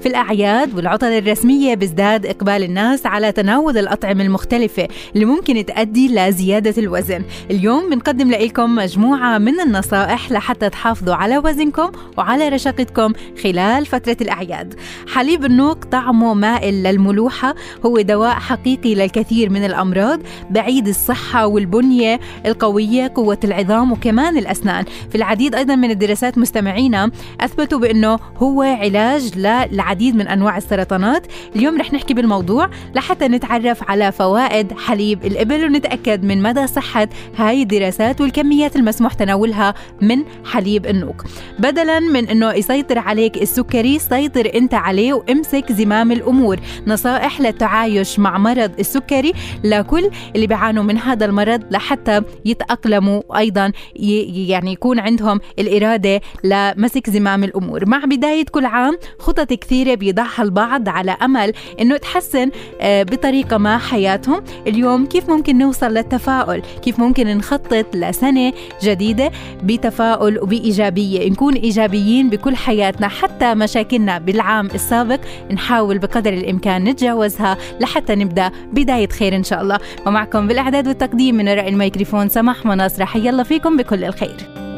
[0.00, 6.74] في الأعياد والعطل الرسمية بيزداد إقبال الناس على تناول الأطعمة المختلفة اللي ممكن تؤدي لزيادة
[6.82, 7.22] الوزن.
[7.50, 14.74] اليوم بنقدم لكم مجموعة من النصائح لحتى تحافظوا على وزنكم وعلى رشاقتكم خلال فترة الأعياد.
[15.14, 17.54] حليب النوق طعمه مائل للملوحة
[17.86, 24.84] هو دواء حقيقي للكثير من الأمراض بعيد الصحة والبنية القوية قوة العظام وكمان الأسنان.
[25.10, 27.10] في العديد أيضا من الدراسات مستمعينا
[27.40, 31.26] أثبتوا بأنه هو علاج للعديد العديد من أنواع السرطانات.
[31.56, 37.62] اليوم رح نحكي بالموضوع لحتى نتعرف على فوائد حليب الإبل ونتأكد من مدى صحة هاي
[37.62, 41.24] الدراسات والكميات المسموح تناولها من حليب النوق
[41.58, 46.60] بدلا من أنه يسيطر عليك السكري سيطر أنت عليه وامسك زمام الأمور.
[46.86, 49.32] نصائح للتعايش مع مرض السكري
[49.64, 57.44] لكل اللي بيعانوا من هذا المرض لحتى يتأقلموا وأيضا يعني يكون عندهم الإرادة لمسك زمام
[57.44, 57.88] الأمور.
[57.88, 62.50] مع بداية كل عام خطط كثير كثيرة بيضعها البعض على أمل إنه تحسن
[62.80, 64.42] آه، بطريقة ما حياتهم.
[64.66, 69.30] اليوم كيف ممكن نوصل للتفاؤل؟ كيف ممكن نخطط لسنة جديدة
[69.62, 75.20] بتفاؤل وبإيجابية؟ نكون إيجابيين بكل حياتنا حتى مشاكلنا بالعام السابق.
[75.52, 79.78] نحاول بقدر الإمكان نتجاوزها لحتى نبدأ بداية خير إن شاء الله.
[80.06, 83.06] ومعكم بالإعداد والتقديم من وراء الميكروفون سماح مناصر.
[83.06, 84.69] حي الله فيكم بكل الخير.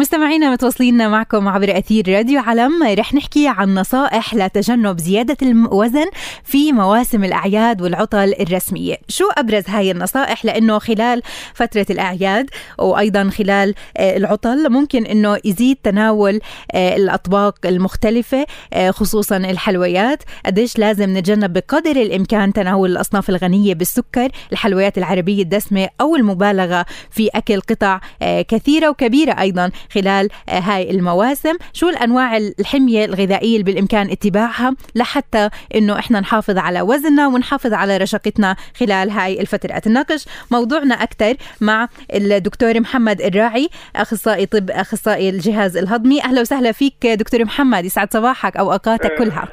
[0.00, 2.82] مستمعينا متواصلين معكم عبر أثير راديو علم.
[2.82, 6.06] رح نحكي عن نصائح لتجنب زيادة الوزن
[6.44, 8.96] في مواسم الأعياد والعطل الرسمية.
[9.08, 11.22] شو أبرز هاي النصائح؟ لأنه خلال
[11.54, 16.40] فترة الأعياد وأيضا خلال آه، العطل ممكن أنه يزيد تناول
[16.72, 20.22] آه، الأطباق المختلفة آه، خصوصا الحلويات.
[20.46, 27.28] قديش لازم نتجنب بقدر الإمكان تناول الأصناف الغنية بالسكر الحلويات العربية الدسمة أو المبالغة في
[27.34, 29.70] أكل قطع كثيرة وكبيرة أيضا.
[29.92, 31.54] خلال آه، هاي المواسم.
[31.72, 37.96] شو الأنواع الحمية الغذائية اللي بالإمكان اتباعها لحتى إنه إحنا نحافظ على وزننا ونحافظ على
[37.96, 45.76] رشاقتنا خلال هاي الفترات؟ نناقش موضوعنا أكثر مع الدكتور محمد الراعي أخصائي طب أخصائي الجهاز
[45.76, 46.22] الهضمي.
[46.22, 49.48] أهلا وسهلا فيك دكتور محمد يسعد صباحك أو أوقاتك كلها.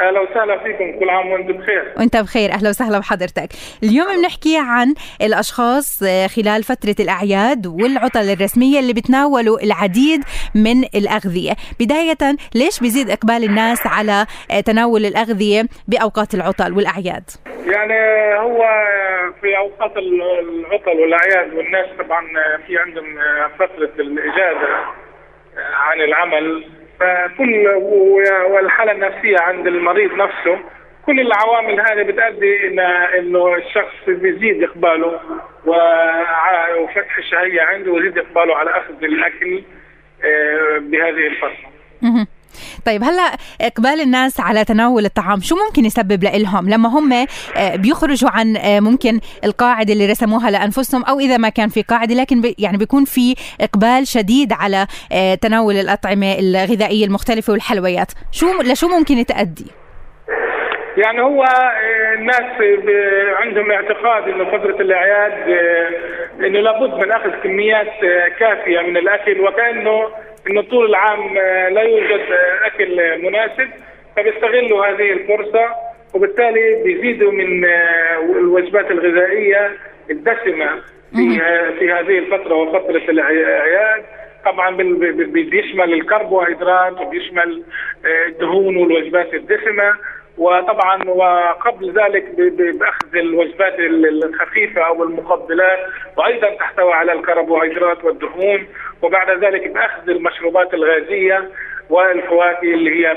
[0.00, 1.92] أهلا وسهلا فيكم كل عام وانت بخير.
[1.96, 3.48] وأنت بخير أهلا وسهلا بحضرتك.
[3.82, 10.20] اليوم بنحكي عن الأشخاص آه، خلال فترة الأعياد والعطل الرسمية اللي بتناولوا العديد
[10.54, 11.52] من الأغذية.
[11.80, 17.24] بداية ليش بيزيد إقبال الناس على آه، تناول الأغذية بأوقات العطل والأعياد؟
[17.66, 17.94] يعني
[18.38, 18.58] هو
[19.40, 22.20] في أوقات العطل والأعياد والناس طبعا
[22.66, 23.18] في عندهم
[23.58, 24.68] فترة الإجازة
[25.56, 26.64] عن العمل.
[27.02, 27.66] فكل
[28.50, 30.58] والحالة النفسية عند المريض نفسه
[31.06, 35.20] كل العوامل هذه بتؤدي إلى إنه الشخص بيزيد إقباله
[36.78, 39.62] وفتح الشهية عنده ويزيد إقباله على أخذ الأكل
[40.24, 41.72] آه، بهذه الفترة.
[42.86, 47.12] طيب هلا إقبال الناس على تناول الطعام شو ممكن يسبب لهم لما هم
[47.56, 52.14] آه، بيخرجوا عن آه، ممكن القاعدة اللي رسموها لأنفسهم أو إذا ما كان في قاعدة
[52.14, 58.12] لكن يعني بيكون في إقبال شديد على آه، تناول الأطعمة الغذائية المختلفة والحلويات.
[58.32, 59.81] شو لشو ممكن تؤدي
[60.96, 61.44] يعني هو
[62.14, 62.60] الناس
[63.36, 65.32] عندهم اعتقاد إنه فتره الأعياد
[66.40, 67.92] إنه لابد من أخذ كميات
[68.38, 70.08] كافية من الأكل وكأنه
[70.50, 73.68] إنه طول العام آه، لا يوجد آه، أكل مناسب
[74.16, 75.74] فبيستغلوا هذه الفرصة
[76.14, 79.70] وبالتالي بيزيدوا من آه، الوجبات الغذائية
[80.10, 80.80] الدسمة
[81.12, 81.40] في
[81.78, 84.04] في هذه الفترة وفترة الأعياد.
[84.44, 84.76] طبعا
[85.26, 87.62] بيشمل الكربوهيدرات وبيشمل
[88.28, 89.94] الدهون والوجبات الدسمة.
[90.38, 92.24] وطبعا وقبل ذلك
[92.78, 95.78] بأخذ الوجبات الخفيفة أو المقبلات
[96.16, 98.66] وأيضا تحتوي على الكربوهيدرات والدهون
[99.02, 101.50] وبعد ذلك بأخذ المشروبات الغازية
[101.90, 103.16] والفواكه اللي هي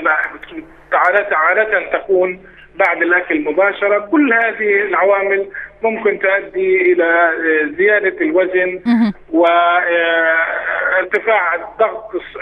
[0.92, 2.40] عادة عادة تكون
[2.76, 3.98] بعد الأكل مباشرة.
[3.98, 5.46] كل هذه العوامل
[5.82, 7.32] ممكن تؤدي إلى
[7.78, 8.80] زيادة الوزن
[11.16, 11.54] وارتفاع ارتفاع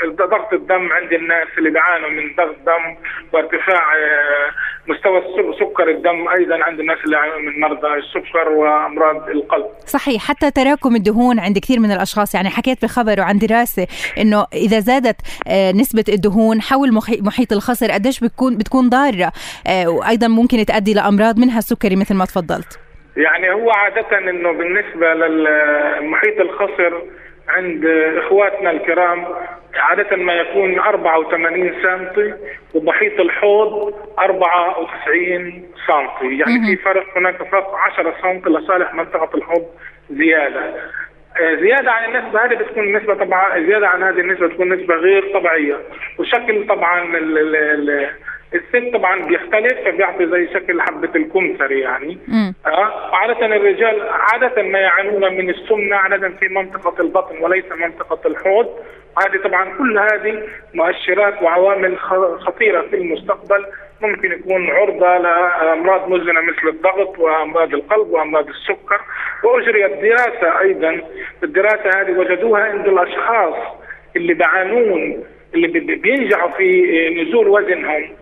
[0.05, 2.97] الضغط ضغط الدم عند الناس اللي بيعانوا من ضغط دم
[3.32, 4.50] وارتفاع آه،
[4.87, 5.23] مستوى
[5.61, 9.67] سكر الدم أيضا عند الناس اللي يعانون من مرضى السكر وأمراض القلب.
[9.87, 13.87] صحيح حتى تراكم الدهون عند كثير من الأشخاص يعني حكيت بخبر وعن دراسة
[14.19, 15.17] إنه إذا زادت
[15.49, 19.32] آه، نسبة الدهون حول محيط الخصر قديش بتكون بتكون ضارة
[19.67, 22.85] آه، وأيضا ممكن تؤدي لأمراض منها السكري مثل ما تفضلت.
[23.17, 26.93] يعني هو عادة إنه بالنسبة للمحيط الخصر
[27.49, 27.87] عند
[28.17, 29.26] إخواتنا الكرام
[29.76, 32.32] عادة ما يكون 84 سم
[32.75, 39.67] ومحيط الحوض 94 سم يعني في فرق هناك فرق 10 سم لصالح منطقة الحوض
[40.11, 40.75] زيادة.
[41.41, 45.35] آه، زيادة عن النسبة هذه بتكون نسبة طبعا زيادة عن هذه النسبة تكون نسبة غير
[45.35, 45.76] طبيعية.
[46.19, 48.11] وشكل طبعا ال ال ال
[48.55, 52.19] الست طبعا بيختلف فبيعطي زي شكل حبة الكمثر يعني.
[52.67, 58.67] آه عادة الرجال عادة ما يعانون من السمنة عادة في منطقة البطن وليس منطقة الحوض.
[59.19, 60.43] هذه طبعا كل هذه
[60.75, 61.99] مؤشرات وعوامل
[62.39, 63.67] خطيرة في المستقبل.
[64.01, 69.01] ممكن يكون عرضة لأمراض مزمنة مثل الضغط وأمراض القلب وأمراض السكر.
[69.45, 71.01] وأجريت دراسة أيضا
[71.43, 73.55] الدراسة هذه وجدوها عند الأشخاص
[74.17, 75.25] اللي بيعانون
[75.55, 78.17] اللي بينجحوا في نزول وزنهم.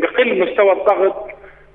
[0.00, 1.30] بقل مستوى الضغط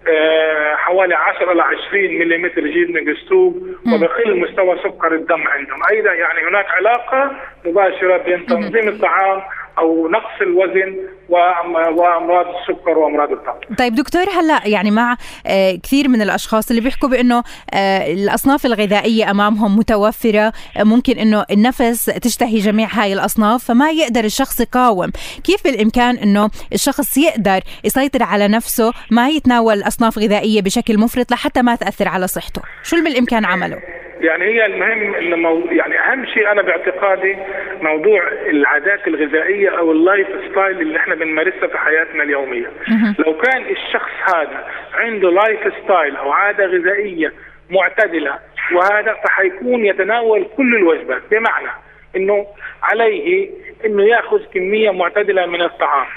[0.07, 5.81] آه، حوالي 10 ل 20 ملم جيد نجستوب وبقل مستوى سكر الدم عندهم.
[5.91, 7.31] أيضا يعني هناك علاقة
[7.65, 9.41] مباشرة بين تنظيم الطعام
[9.77, 10.95] أو نقص الوزن
[11.31, 13.79] وأمراض السكر وأمراض الضغط.
[13.79, 15.17] طيب دكتور هلا يعني مع
[15.47, 17.43] آه، كثير من الأشخاص اللي بيحكوا بأنه
[17.73, 24.23] آه، الأصناف الغذائية أمامهم متوفرة آه، ممكن أنه النفس تشتهي جميع هاي الأصناف فما يقدر
[24.23, 25.11] الشخص يقاوم،
[25.43, 31.61] كيف بالإمكان أنه الشخص يقدر يسيطر على نفسه ما يتناول أصناف غذائية بشكل مفرط لحتى
[31.61, 33.77] ما تأثر على صحته، شو اللي بالإمكان عمله؟
[34.21, 37.37] يعني هي المهم إنه مو يعني أهم شيء أنا باعتقادي
[37.81, 42.71] موضوع العادات الغذائية أو ال lifestyle اللي إحنا بنمارسها في حياتنا اليومية.
[43.19, 47.33] لو كان الشخص هذا عنده lifestyle أو عادة غذائية
[47.69, 48.39] معتدلة
[48.73, 51.69] وهذا فحيكون يتناول كل الوجبات بمعنى
[52.15, 52.47] إنه
[52.83, 53.49] عليه
[53.85, 56.07] إنه يأخذ كمية معتدلة من الطعام.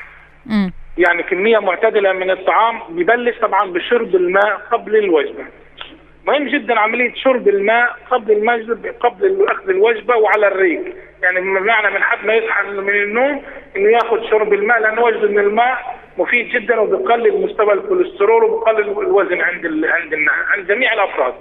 [0.98, 5.44] يعني كمية معتدلة من الطعام ببلش طبعا بشرب الماء قبل الوجبة.
[6.26, 10.82] مهم جدا عملية شرب الماء قبل المجد قبل اخذ الوجبة وعلى الريق.
[11.23, 13.43] يعني بمعنى من حد ما يصحى من النوم
[13.76, 19.41] إنه يأخذ شرب الماء لأنه وجد من الماء مفيد جدا وبقلل مستوى الكوليسترول وبقلل الوزن
[19.41, 20.15] عند ال عند
[20.49, 21.35] عند جميع الأفراد.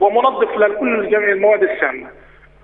[0.00, 2.06] ومنظف لكل جميع المواد السامة.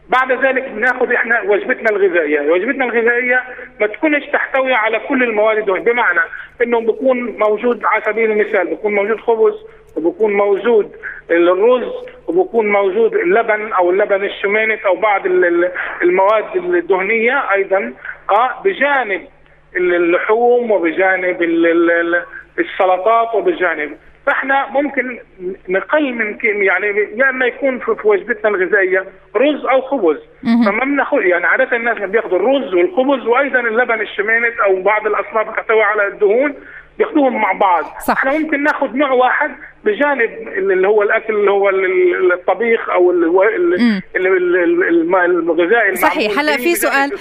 [0.09, 3.45] بعد ذلك بنأخذ إحنا وجبتنا الغذائية، وجبتنا الغذائية
[3.81, 6.21] ما تكونش تحتوي على كل المواد بمعنى
[6.63, 9.55] إنه بيكون موجود على سبيل المثال بيكون موجود خبز
[9.99, 10.91] وبكون موجود
[11.31, 11.93] الرز
[12.29, 15.27] وبكون موجود اللبن أو اللبن الشمانت أو بعض
[16.03, 17.93] المواد الدهنية أيضا
[18.31, 19.23] آه بجانب
[19.77, 21.43] اللحوم وبجانب
[22.59, 23.97] السلطات وبجانب.
[24.27, 25.19] فإحنا ممكن
[25.69, 26.87] نقل من يعني
[27.17, 29.05] يا إما يكون في وجبتنا الغذائية
[29.37, 30.19] رز أو خبز.
[30.67, 35.83] فما بناخذ يعني عادة الناس بياخذوا الرز والخبز وأيضا اللبن الشمانت أو بعض الأصناف تحتوي
[35.83, 36.55] على الدهون.
[36.99, 37.85] ياخذوهم مع بعض.
[38.07, 38.17] صح.
[38.17, 39.51] إحنا ممكن ناخذ نوع واحد
[39.85, 41.71] بجانب اللي هو الأكل اللي هو
[42.35, 43.11] الطبيخ أو
[45.17, 46.39] الغذائي صحيح.
[46.39, 47.13] هلا في سؤال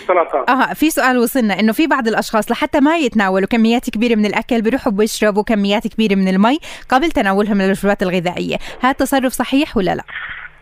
[0.49, 4.61] آه في سؤال وصلنا إنه في بعض الأشخاص لحتى ما يتناولوا كميات كبيرة من الأكل
[4.61, 6.59] بيروحوا بيشربوا كميات كبيرة من المي
[6.89, 8.57] قبل تناولهم للوجبات الغذائية.
[8.81, 10.03] هذا تصرف صحيح ولا لا؟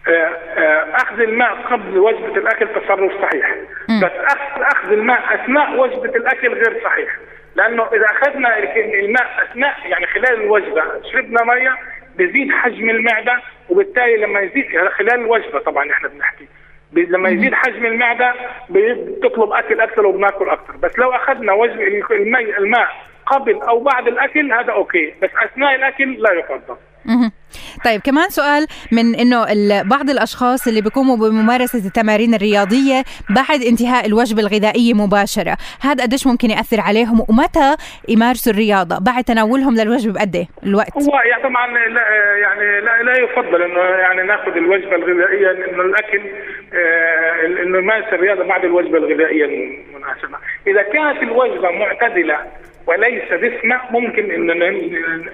[0.07, 3.56] آه، آه، أخذ الماء قبل وجبة الأكل تصرف صحيح.
[3.89, 4.00] م.
[4.06, 4.12] بس
[4.73, 7.10] أخذ الماء أثناء وجبة الأكل غير صحيح.
[7.55, 11.77] لأنه إذا أخذنا الماء اثناء يعني خلال الوجبة شربنا مية
[12.15, 14.65] بيزيد حجم المعده وبالتالي لما يزيد
[14.97, 16.47] خلال الوجبة طبعا إحنا بنحكي.
[16.93, 18.33] لما يزيد حجم المعده
[18.69, 22.88] بتطلب أكل أكثر وبناكل أكثر بس لو أخذنا وجبه الماء الماء
[23.25, 25.13] قبل أو بعد الأكل هذا أوكي.
[25.21, 26.77] بس أثناء الأكل لا يفضل
[27.85, 29.45] طيب كمان سؤال من إنه
[29.83, 36.50] بعض الأشخاص اللي بيقوموا بممارسة التمارين الرياضية بعد انتهاء الوجبة الغذائية مباشرة، هذا قديش ممكن
[36.50, 37.75] يأثر عليهم ومتى
[38.09, 42.01] يمارسوا الرياضة؟ بعد تناولهم للوجبة بقد إيه الوقت؟ هو يعني طبعا لا
[42.41, 46.21] يعني لا, لا يفضل إنه يعني ناخذ الوجبة الغذائية انه الأكل
[46.74, 52.38] آه إنه يمارس الرياضة بعد الوجبة الغذائية المناسبة، إذا كانت الوجبة معتدلة
[52.88, 54.48] وليس دسمة ممكن ان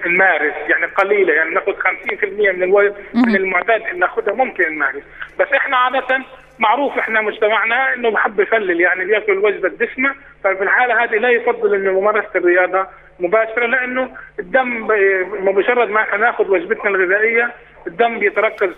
[0.06, 0.54] نمارس.
[0.68, 1.32] يعني قليلة.
[1.34, 5.02] يعني ناخذ 50% من الوزن من المعتاد إن ناخذها ممكن نمارس.
[5.40, 6.24] بس إحنا عادة
[6.58, 11.74] معروف إحنا مجتمعنا إنه بحب يقلل يعني بياكل الوجبه الدسمه ففي الحالة هذه لا يفضل
[11.74, 12.86] إنه ممارسة الرياضة
[13.20, 17.50] مباشرة لأنه الدم بمجرد ما ناخذ وجبتنا الغذائية
[17.86, 18.70] الدم بيتركز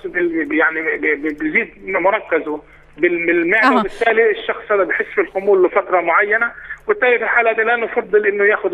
[0.50, 2.62] يعني بيزيد مركزه.
[2.98, 3.80] بالمعده آه.
[3.80, 6.52] وبالتالي الشخص هذا بحس بالخمول لفترة معينة
[6.86, 8.70] وبالتالي في الحاله لا نفضل إنه يأخذ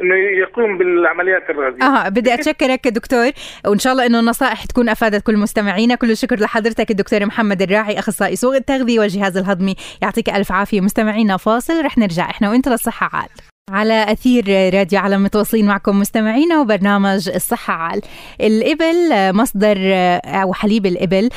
[0.00, 1.82] إنه يقوم بالعمليات الرئويه.
[1.82, 3.30] آه بدي أتشكرك دكتور
[3.66, 7.98] وإن شاء الله إنه النصائح تكون أفادت كل مستمعينا كل الشكر لحضرتك الدكتور محمد الراعي
[7.98, 13.10] أخصائي سوق التغذية والجهاز الهضمي يعطيك ألف عافية مستمعينا فاصل رح نرجع إحنا وإنت للصحة
[13.12, 13.47] عال.
[13.70, 18.00] على أثير راديو على متواصلين معكم مستمعينا وبرنامج الصحة عال.
[18.40, 18.96] الإبل
[19.36, 19.76] مصدر
[20.24, 21.28] أو حليب الإبل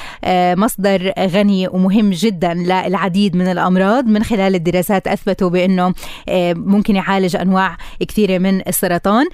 [0.59, 4.05] مصدر غني ومهم جدا للعديد من الأمراض.
[4.05, 5.93] من خلال الدراسات أثبتوا بأنه
[6.55, 9.25] ممكن يعالج أنواع كثيرة من السرطان.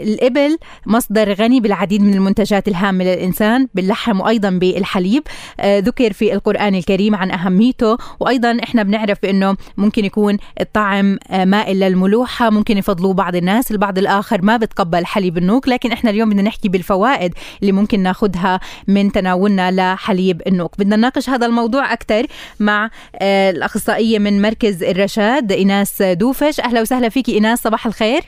[0.00, 5.22] الإبل مصدر غني بالعديد من المنتجات الهامة للإنسان باللحم وأيضا بالحليب.
[5.64, 7.98] ذكر في القرآن الكريم عن أهميته.
[8.20, 12.21] وأيضا إحنا بنعرف بأنه ممكن يكون الطعم مائل للملوك.
[12.22, 15.68] مفتوحة ممكن يفضلوه بعض الناس البعض الآخر ما بتقبل حليب النوك.
[15.68, 20.78] لكن إحنا اليوم بدنا نحكي بالفوائد اللي ممكن ناخذها من تناولنا لحليب النوك.
[20.78, 22.26] بدنا نناقش هذا الموضوع أكثر
[22.60, 26.60] مع آه، الأخصائية من مركز الرشاد إيناس دوفش.
[26.60, 28.20] أهلا وسهلا فيكي إيناس صباح الخير.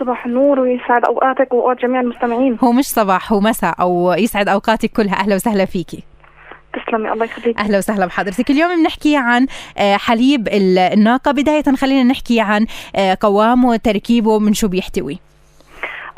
[0.00, 2.58] صباح النور ويسعد أوقاتك وأوقات جميع المستمعين.
[2.64, 5.14] هو مش صباح هو مساء أو يسعد أوقاتك كلها.
[5.14, 6.07] أهلا وسهلا فيكي.
[6.86, 7.58] تسلمي الله يخليك.
[7.58, 8.50] أهلا وسهلا بحضرتك.
[8.50, 9.46] اليوم بنحكي عن
[9.78, 11.30] آه، حليب الناقة.
[11.32, 12.66] بداية خلينا نحكي عن
[12.96, 15.18] آه، قوامه وتركيبه من شو بيحتوي.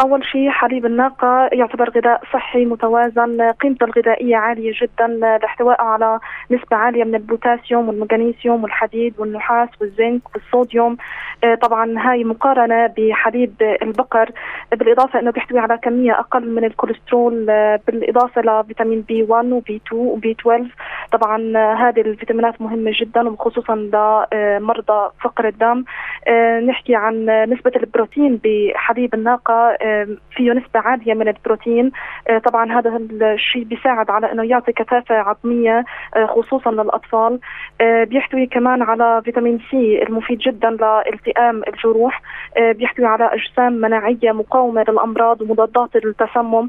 [0.00, 3.50] أول شيء حليب الناقة يعتبر غذاء صحي متوازن.
[3.50, 5.06] قيمته الغذائية عالية جدا.
[5.42, 6.18] لاحتوائه على
[6.50, 10.96] نسبة عالية من البوتاسيوم والمغنيسيوم والحديد والنحاس والزنك والصوديوم.
[11.44, 14.30] آه، طبعا هاي مقارنة بحليب البقر
[14.72, 17.46] بالإضافة أنه بيحتوي على كمية أقل من الكوليسترول.
[17.50, 20.64] آه، بالإضافة لفيتامين B 1 و B 2 و B 12
[21.12, 25.84] طبعا آه، هذه الفيتامينات مهمة جدا وخصوصا لمرضى فقر الدم.
[26.66, 29.76] نحكي عن نسبة البروتين بحليب الناقة.
[30.36, 31.90] فيه نسبة عالية من البروتين.
[32.28, 35.84] آه، طبعا هذا الشيء بيساعد على إنه يعطي كثافة عظمية
[36.16, 37.40] آه، خصوصا للأطفال.
[37.80, 42.22] آه، بيحتوي كمان على فيتامين سي المفيد جدا لالتئام الجروح.
[42.60, 46.68] بيحتوي على أجسام مناعية مقاومة للأمراض ومضادات التسمم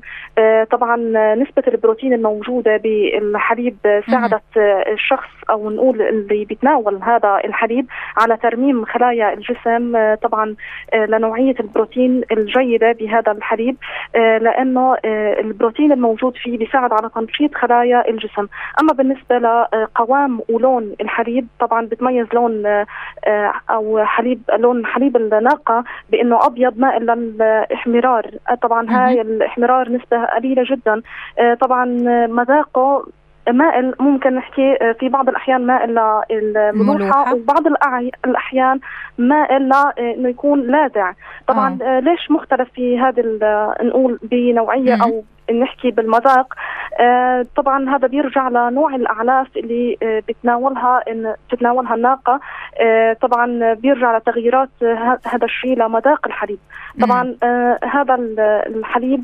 [0.72, 0.96] طبعا
[1.36, 3.78] نسبة البروتين الموجودة بالحليب
[4.12, 4.58] ساعدت
[4.94, 7.86] الشخص أو نقول اللي بيتناول هذا الحليب
[8.18, 10.16] على ترميم خلايا الجسم.
[10.16, 10.56] طبعا
[10.96, 13.78] لنوعية البروتين الجيدة بهذا الحليب
[14.16, 18.48] آه، لأنه آه، البروتين الموجود فيه بيساعد على تنشيط خلايا الجسم.
[18.82, 22.86] أما بالنسبة لقوام ولون الحليب طبعا بتميز لون آه،
[23.70, 31.02] أو حليب لون حليب الناقة بأنه أبيض مائل للاحمرار طبعا هاي الاحمرار نسبة قليلة جدا.
[31.62, 31.86] طبعا
[32.28, 33.06] مذاقه
[33.50, 36.00] مائل ممكن نحكي آه، في بعض الأحيان مائل
[36.32, 37.68] للملوحه وبعض
[38.26, 38.80] الأحيان
[39.18, 41.14] مائل لأنه يكون لاذع.
[41.48, 42.00] طبعا آه.
[42.00, 43.24] ليش مختلف في هذه
[43.84, 45.24] نقول بنوعية أو
[45.60, 46.54] نحكي بالمذاق؟
[47.00, 52.40] آه طبعا هذا بيرجع لنوع الأعلاف اللي آه بتناولها إن تتناولها الناقة.
[52.82, 54.70] آه طبعا بيرجع لتغييرات
[55.26, 56.60] هذا الشيء لمذاق الحليب.
[57.02, 58.16] طبعا آه هذا
[58.68, 59.24] الحليب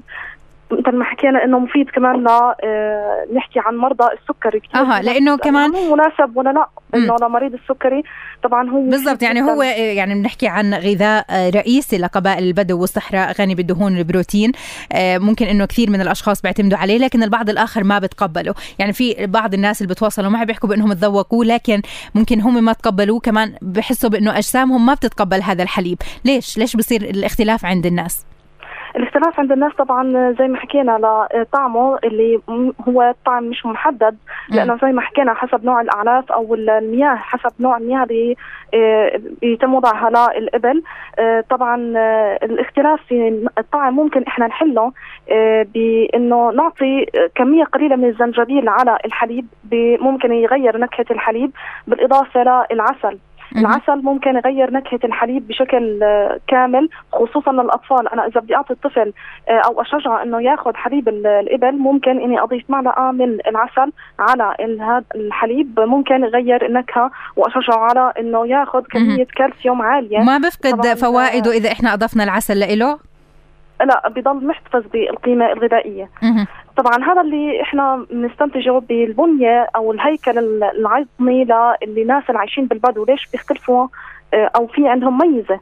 [0.71, 5.75] مثل ما حكينا إنه مفيد كمان آه، نحكي عن مرضى السكري كثير أها لأنه كمان
[5.75, 8.03] هو مناسب ولا لا؟ إنه لمريض السكري
[8.43, 13.55] طبعا هو بالضبط يعني هو يعني بنحكي عن غذاء آه، رئيسي لقبائل البدو والصحراء غني
[13.55, 14.51] بالدهون والبروتين.
[14.93, 18.53] آه، ممكن إنه كثير من الأشخاص بيعتمدوا عليه لكن البعض الآخر ما بتقبله.
[18.79, 21.81] يعني في بعض الناس اللي بتواصلوا معي بيحكوا بأنهم تذوقوه لكن
[22.15, 25.97] ممكن هم ما تقبلوه كمان بحسوا بأنه أجسامهم ما بتتقبل هذا الحليب.
[26.25, 28.25] ليش؟ ليش بصير الاختلاف عند الناس؟
[28.95, 32.39] الاختلاف عند الناس طبعا زي ما حكينا لطعمه اللي
[32.87, 34.17] هو طعم مش محدد
[34.49, 38.35] لأنه زي ما حكينا حسب نوع الاعلاف أو المياه حسب نوع المياه اللي
[38.73, 40.83] آه، يتم وضعها للإبل.
[41.19, 44.91] آه، طبعا آه، الاختلاف في الطعم ممكن إحنا نحله
[45.73, 49.47] بإنه نعطي كمية قليلة من الزنجبيل على الحليب
[50.01, 51.51] ممكن يغير نكهة الحليب
[51.87, 53.17] بالإضافة للعسل.
[53.57, 58.09] العسل ممكن يغير نكهة الحليب بشكل آه، كامل خصوصا للأطفال.
[58.13, 59.13] أنا إذا بدي أعطي الطفل
[59.49, 65.03] آه، أو أشجعه إنه ياخذ حليب الإبل ممكن إني أضيف معلقة من العسل على هذا
[65.15, 65.79] الحليب.
[65.79, 70.19] ممكن يغير النكهة وأشجعه على إنه ياخذ كمية كالسيوم عالية.
[70.19, 72.99] ما بفقد فوائده إذا إحنا أضفنا العسل له
[73.85, 76.09] لا بضل محتفظ بالقيمة الغذائية.
[76.77, 81.45] طبعا هذا اللي إحنا بنستنتجه بالبنية أو الهيكل العظمي
[81.87, 83.87] للناس اللي عايشين بالبدو ليش بيختلفوا
[84.33, 85.59] آه، أو في عندهم ميزة.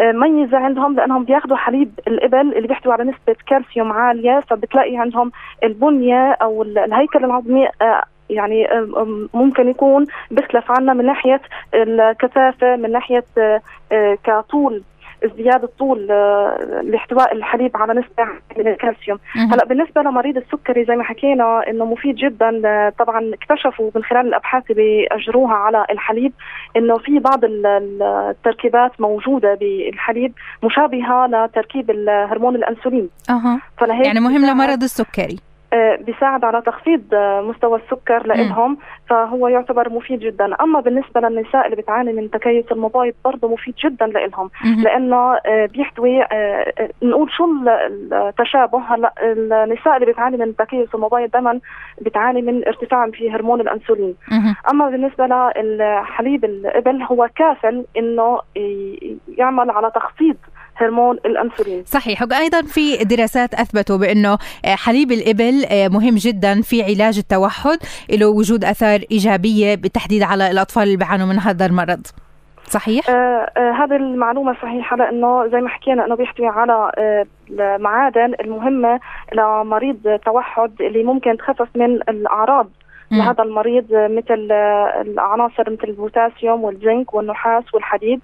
[0.00, 5.32] آه، ميزة عندهم لأنهم بياخذوا حليب الإبل اللي بيحتوي على نسبة كالسيوم عالية فبتلاقي عندهم
[5.64, 8.68] البنية أو الهيكل العظمي آه، يعني
[9.34, 11.40] ممكن يكون بيختلف عنا من ناحية
[11.74, 13.24] الكثافة من ناحية
[14.24, 14.82] كطول.
[15.24, 16.06] ازدياد طول
[16.82, 18.24] لاحتواء الحليب على نسبة
[18.58, 19.18] من الكالسيوم.
[19.34, 22.50] هلا بالنسبة لمريض السكري زي ما حكينا إنه مفيد جدا
[22.98, 26.32] طبعا اكتشفوا من خلال الأبحاث اللي أجروها على الحليب
[26.76, 30.32] إنه في بعض التركيبات موجودة بالحليب
[30.64, 33.08] مشابهة لتركيب هرمون الأنسولين.
[33.30, 33.60] أها.
[34.04, 35.36] يعني مهم لمرض السكري.
[35.36, 35.55] آه،
[36.00, 40.54] بيساعد على تخفيض آه، مستوى السكر لهم فهو يعتبر مفيد جدا.
[40.62, 44.50] أما بالنسبة للنساء اللي بتعاني من تكيس المبايض برضه مفيد جدا لهم
[44.82, 46.24] لأنه آه، بيحتوي
[47.02, 47.44] نقول شو
[48.12, 48.78] التشابه.
[48.78, 51.60] هلأ النساء اللي بتعاني من تكيس المبايض دائما
[52.00, 54.14] بتعاني من ارتفاع في هرمون الأنسولين.
[54.70, 58.40] أما بالنسبة لحليب الإبل هو كافل إنه
[59.38, 60.36] يعمل على تخفيض
[60.76, 61.84] هرمون الأنسولين.
[61.84, 62.22] صحيح.
[62.22, 67.78] أيضا في دراسات أثبتوا بأنه آه، حليب الإبل آه، مهم جدا في علاج التوحد
[68.10, 72.06] له وجود آثار إيجابية بالتحديد على الأطفال اللي بيعانوا من هذا المرض.
[72.68, 78.34] صحيح؟ آه آه هذه المعلومة صحيحة لأنه زي ما حكينا أنه بيحتوي على آه المعادن
[78.40, 79.00] المهمة
[79.32, 82.68] لمريض التوحد اللي ممكن تخفف من الأعراض
[83.10, 88.20] لهذا المريض مثل آه، العناصر مثل البوتاسيوم والزنك والنحاس والحديد.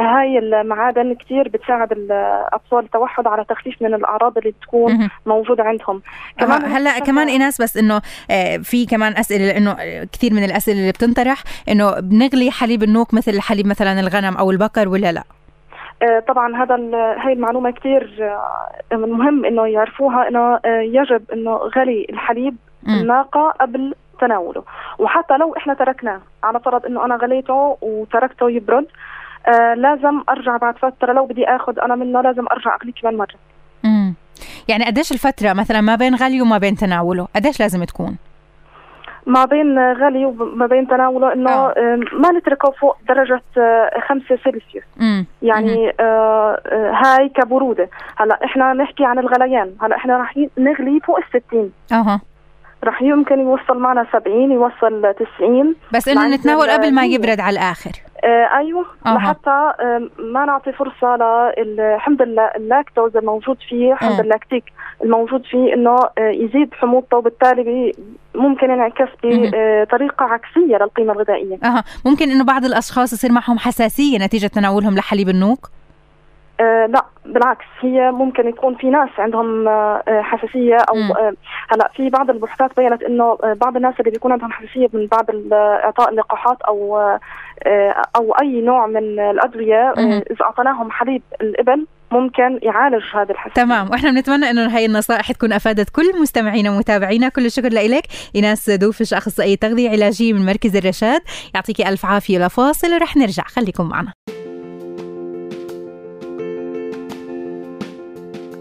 [0.00, 6.02] هاي المعادن كثير بتساعد الأطفال التوحد على تخفيف من الأعراض اللي تكون موجودة عندهم.
[6.38, 9.74] كمان هلا كمان ايناس بس إنه آه، في كمان أسئلة لأنه
[10.12, 14.88] كثير من الأسئلة اللي بتنطرح إنه بنغلي حليب النوق مثل حليب مثلا الغنم أو البقر
[14.88, 15.22] ولا لا؟
[16.02, 16.74] آه، طبعا هذا
[17.24, 18.16] هاي المعلومة كثير
[18.92, 22.56] آه، مهم إنه يعرفوها إنه يجب إنه غلي الحليب
[22.88, 24.62] الناقة قبل تناوله.
[24.98, 28.86] وحتى لو إحنا تركناه على فرض إنه أنا غليته وتركته يبرد
[29.48, 33.34] آه لازم أرجع بعد فترة لو بدي آخذ أنا منه لازم أرجع اغلي كمان مرة.
[33.84, 34.14] امم
[34.68, 38.16] يعني قديش الفترة مثلا ما بين غلي وما بين تناوله؟ قديش لازم تكون؟
[39.26, 41.98] ما بين غلي وما بين تناوله إنه آه.
[42.12, 44.84] ما نتركه فوق درجة آه، خمسة سلسيوس.
[45.42, 47.88] يعني آه آه هاي كبرودة.
[48.16, 49.72] هلأ إحنا نحكي عن الغليان.
[49.82, 52.20] هلأ إحنا راح نغلي فوق ال 60 أها.
[52.84, 57.92] رح يمكن يوصل معنا 70 يوصل 90 بس إنه نتناول قبل ما يبرد على الآخر.
[58.26, 59.14] آه أيوه أه.
[59.14, 61.16] لحتى آه ما نعطي فرصة
[61.58, 62.22] لحمض
[62.56, 64.64] اللاكتوز الموجود فيه حمض اللاكتيك
[65.04, 67.92] الموجود فيه إنه آه يزيد حموضته وبالتالي
[68.34, 71.58] ممكن ينعكس بطريقه عكسية للقيمة الغذائية.
[71.64, 75.70] أها ممكن إنه بعض الأشخاص يصير معهم حساسية نتيجة تناولهم لحليب النوق؟
[76.60, 81.32] آه لا بالعكس هي ممكن يكون في ناس عندهم آه حساسية أو آه
[81.68, 85.26] هلا في بعض البحوثات بينت إنه آه بعض الناس اللي بيكون عندهم حساسية من بعض
[85.52, 86.98] إعطاء اللقاحات أو
[87.66, 93.62] آه أو أي نوع من الأدوية آه إذا أعطيناهم حليب الإبل ممكن يعالج هذا الحساسية.
[93.62, 97.28] تمام وإحنا بنتمنى إنه هاي النصائح تكون أفادت كل مستمعينا ومتابعينا.
[97.28, 98.02] كل الشكر لك
[98.36, 101.20] إيناس دوفش أخصائية تغذية علاجية من مركز الرشاد
[101.54, 103.42] يعطيكي ألف عافية لفاصل رح نرجع.
[103.42, 104.12] خليكم معنا.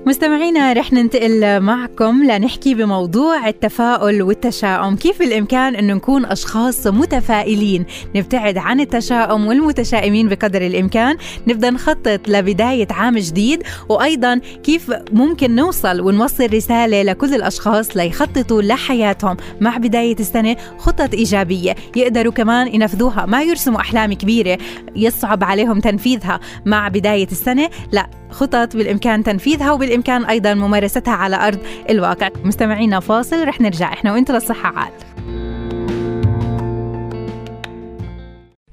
[0.07, 4.95] مستمعينا رح ننتقل معكم لنحكي بموضوع التفاؤل والتشاؤم.
[4.95, 11.17] كيف بالإمكان أنه نكون أشخاص متفائلين؟ نبتعد عن التشاؤم والمتشائمين بقدر الإمكان.
[11.47, 19.37] نبدأ نخطط لبداية عام جديد وأيضا كيف ممكن نوصل ونوصل رسالة لكل الأشخاص ليخططوا لحياتهم
[19.61, 20.55] مع بداية السنة.
[20.77, 23.25] خطط إيجابية يقدروا كمان ينفذوها.
[23.25, 24.57] ما يرسموا أحلام كبيرة
[24.95, 27.69] يصعب عليهم تنفيذها مع بداية السنة.
[27.91, 29.94] لا خطط بالإمكان تنفيذها وبالإمكان
[30.29, 32.29] أيضا ممارستها على أرض الواقع.
[32.43, 34.79] مستمعينا فاصل رح نرجع إحنا وإنتوا للصحة.
[34.79, 34.91] عال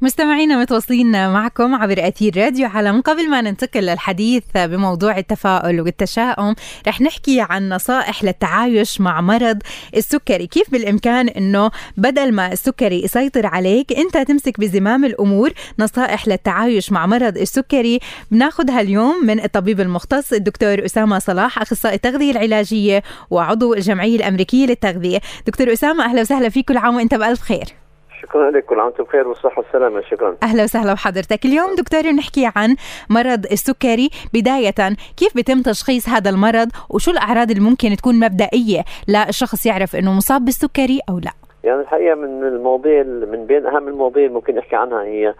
[0.03, 6.55] مستمعينا متواصلين معكم عبر أثير راديو علم قبل ما ننتقل للحديث بموضوع التفاؤل والتشاؤم
[6.89, 9.59] رح نحكي عن نصائح للتعايش مع مرض
[9.97, 10.47] السكري.
[10.47, 15.53] كيف بالإمكان أنه بدل ما السكري يسيطر عليك أنت تمسك بزمام الأمور.
[15.79, 22.31] نصائح للتعايش مع مرض السكري بناخذها اليوم من الطبيب المختص الدكتور أسامة صلاح أخصائي التغذية
[22.31, 25.21] العلاجية وعضو الجمعية الأمريكية للتغذية.
[25.47, 26.69] دكتور أسامة أهلا وسهلا فيك.
[26.69, 27.82] كل عام وأنت بألف خير.
[28.33, 30.01] شكرا لك كل عام وأنتم بخير والصحة والسلامة.
[30.01, 30.37] شكرا.
[30.43, 31.45] أهلا وسهلا بحضرتك.
[31.45, 32.77] اليوم دكتور نحكي عن
[33.11, 34.11] مرض السكري.
[34.35, 40.13] بداية كيف بيتم تشخيص هذا المرض؟ وشو الأعراض اللي ممكن تكون مبدئية للشخص يعرف أنه
[40.13, 41.31] مصاب بالسكري أو لا؟
[41.65, 45.35] يعني الحقيقة من المواضيع من بين أهم المواضيع اللي ممكن نحكي عنها هي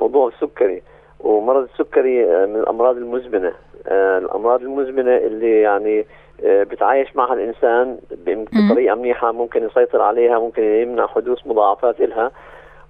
[0.00, 0.82] موضوع السكري.
[1.20, 3.52] ومرض السكري من الأمراض المزمنة.
[3.86, 6.04] آه، الأمراض المزمنة اللي يعني آه،
[6.44, 12.30] بتعايش معها الانسان بطريقة منيحة ممكن يسيطر عليها ممكن يمنع حدوث مضاعفات لها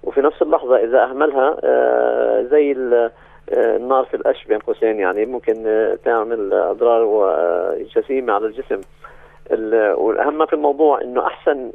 [0.03, 3.11] وفي نفس اللحظة إذا أهملها آه، زي آه،
[3.77, 5.53] النار في القش بين قوسين يعني ممكن
[6.05, 7.05] تعمل أضرار
[7.95, 8.81] جسيمة على الجسم.
[9.95, 11.71] والأهم في الموضوع إنه أحسن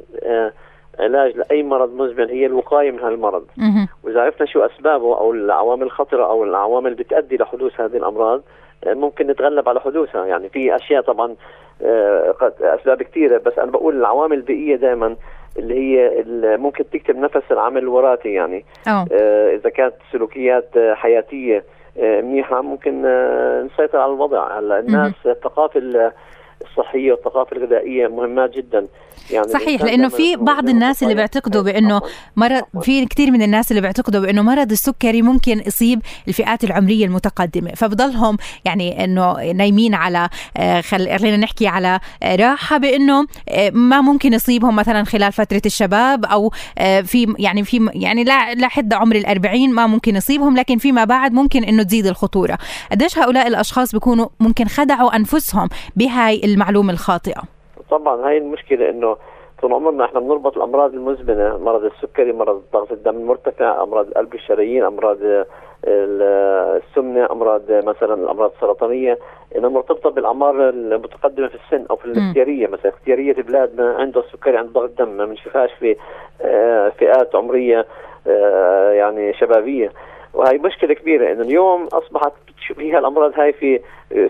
[0.99, 3.45] علاج لأي مرض مزمن هي الوقاية من هالمرض.
[4.03, 8.43] وإذا عرفنا شو أسبابه أو العوامل الخطره أو العوامل اللي بتؤدي لحدوث هذه الأمراض آه،
[8.85, 10.25] ممكن نتغلب على حدوثها.
[10.25, 11.35] يعني في أشياء طبعا
[11.81, 15.15] آه، قد أسباب كثيرة بس أنا بقول العوامل البيئية دائما
[15.59, 18.65] اللي هي اللي ممكن تكتب نفس العامل الوراثي يعني.
[18.87, 19.07] أوه.
[19.55, 21.63] إذا كانت سلوكيات حياتية
[21.97, 23.01] منيحة ممكن
[23.65, 24.59] نسيطر على الوضع.
[24.59, 26.11] هلا الناس الثقافة
[26.61, 28.87] الصحية والثقافة الغذائية مهمات جدا.
[29.31, 32.01] يعني صحيح لأنه في بعض الناس اللي بيعتقدوا بأنه
[32.35, 37.71] مرض في كثير من الناس اللي بيعتقدوا بأنه مرض السكري ممكن يصيب الفئات العمرية المتقدمة.
[37.75, 44.33] فبضلهم يعني إنه نايمين على آه، خلينا نحكي على آه، راحة بأنه آه، ما ممكن
[44.33, 46.51] يصيبهم مثلا خلال فترة الشباب أو
[47.03, 51.63] في يعني في يعني لا لحد عمر الأربعين ما ممكن يصيبهم لكن فيما بعد ممكن
[51.63, 52.57] إنه تزيد الخطورة.
[52.91, 57.54] قديش هؤلاء الأشخاص بيكونوا ممكن خدعوا أنفسهم بهاي المعلومة الخاطئة؟
[57.89, 59.17] طبعا هاي المشكلة إنه
[59.61, 64.83] طول عمرنا إحنا بنربط الأمراض المزمنة مرض السكري مرض ضغط الدم المرتفع أمراض القلب والشرايين
[64.83, 65.17] أمراض
[65.87, 69.19] السمنة أمراض مثلا الأمراض السرطانية.
[69.55, 72.91] إنها مرتبطة بالأعمار المتقدمة في السن أو في الختيارية مثلا.
[72.91, 75.95] ختيارية بلادنا عنده السكري عنده ضغط دم ما بنشوفهاش في
[76.41, 77.85] آه، فئات عمرية
[78.27, 79.91] آه، يعني شبابية.
[80.35, 82.33] وهي مشكلة كبيرة إنه اليوم أصبحت
[82.75, 83.79] فيها الأمراض هاي في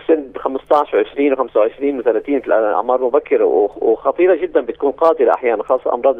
[0.08, 3.46] سن 15 و20 و25 و30 في الاعمار المبكره
[3.82, 6.16] وخطيرة جدا بتكون قاتلة أحيانا خاصة أمراض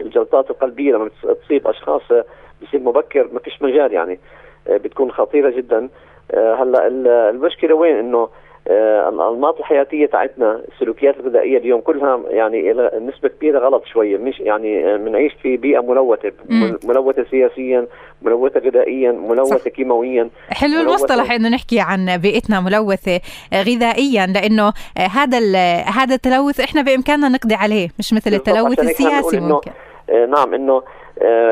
[0.00, 1.10] الجلطات القلبية لما
[1.44, 2.02] تصيب أشخاص
[2.62, 4.18] بسن مبكر ما فيش مجال يعني
[4.70, 5.88] بتكون خطيرة جدا.
[6.34, 6.86] هلأ
[7.30, 8.28] المشكلة وين؟ إنه آه،
[8.68, 15.32] الأنماط الحياتية تاعتنا السلوكيات الغذائية اليوم كلها يعني نسبة كبيرة غلط شوية مش يعني بنعيش
[15.32, 16.32] آه، في بيئة ملوثة
[16.84, 17.86] ملوثة سياسيا
[18.22, 23.20] ملوثة غذائيا ملوثة كيماويا حلو المصطلح إنه نحكي عن بيئتنا ملوثة
[23.54, 25.38] غذائيا لأنه هذا
[25.80, 29.70] هذا التلوث إحنا بإمكاننا نقضي عليه مش مثل التلوث السياسي ممكن.
[30.10, 30.82] آه، نعم إنه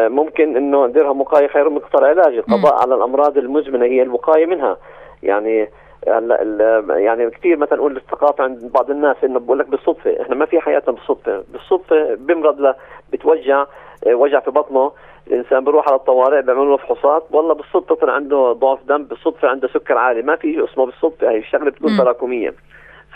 [0.09, 4.77] ممكن إنه نديرها وقاية خير من قطر علاج القضاء على الأمراض المزمنة هي الوقاية منها.
[5.22, 5.68] يعني
[6.09, 10.47] هلا يعني كثير مثلا نقول الثقافه عند بعض الناس إنه بقول لك بالصدفة إحنا ما
[10.47, 12.75] في حياتنا بالصدفة بالصدفة بمرض
[13.12, 13.67] بتوجع
[14.07, 14.93] آه، وجع في بطنه
[15.27, 19.69] الإنسان بيروح على الطوارئ بيعملوا له فحوصات والله بالصدفة طلع عنده ضعف دم بالصدفة عنده
[19.69, 22.55] سكر عالي ما في شيء اسمه بالصدفة هي الشغلة بتكون تراكمية.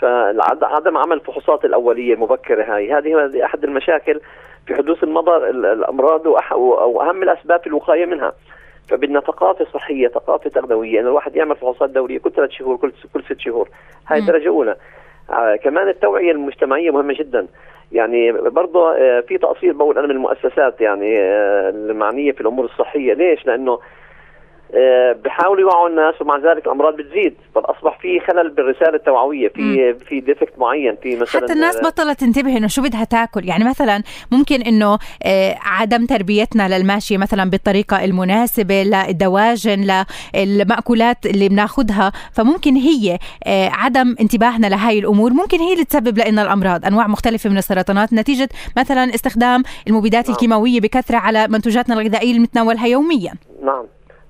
[0.01, 4.21] فعدم عمل الفحوصات الأولية المبكرة هاي هذه أحد المشاكل
[4.67, 6.25] في حدوث المضر الأمراض
[6.55, 8.33] وأهم الأسباب في الوقاية منها.
[8.89, 13.23] فبدنا ثقافه صحية ثقافه تغذويه انه الواحد يعمل فحوصات دوريه كل ثلاث شهور كل كل
[13.23, 13.69] ست شهور.
[14.07, 14.75] هاي درجة أولى.
[15.29, 17.47] آه كمان التوعية المجتمعية مهمة جدا.
[17.91, 20.81] يعني برضه آه في تقصير بقول أنا من المؤسسات.
[20.81, 23.13] يعني آه المعنية في الأمور الصحية.
[23.13, 23.79] ليش؟ لأنه
[25.23, 30.59] بحاولوا يوعوا الناس ومع ذلك الأمراض بتزيد فاصبح في خلل بالرسالة التوعوية في في ديفكت
[30.59, 33.45] معين في مثلا حتى الناس بطلت تنتبه إنه شو بدها تاكل.
[33.45, 40.03] يعني مثلا ممكن إنه آه، عدم تربيتنا للماشية مثلا بالطريقة المناسبة للدواجن
[40.35, 46.41] للمأكولات اللي بناخذها فممكن هي آه، عدم انتباهنا لهي الأمور ممكن هي اللي تسبب لنا
[46.41, 46.85] الأمراض.
[46.85, 48.13] أنواع مختلفة من السرطانات.
[48.13, 50.33] نتيجة مثلا استخدام المبيدات نعم.
[50.33, 53.33] الكيماوية بكثرة على منتوجاتنا الغذائية اللي بنتناولها يوميا.
[53.63, 53.85] نعم.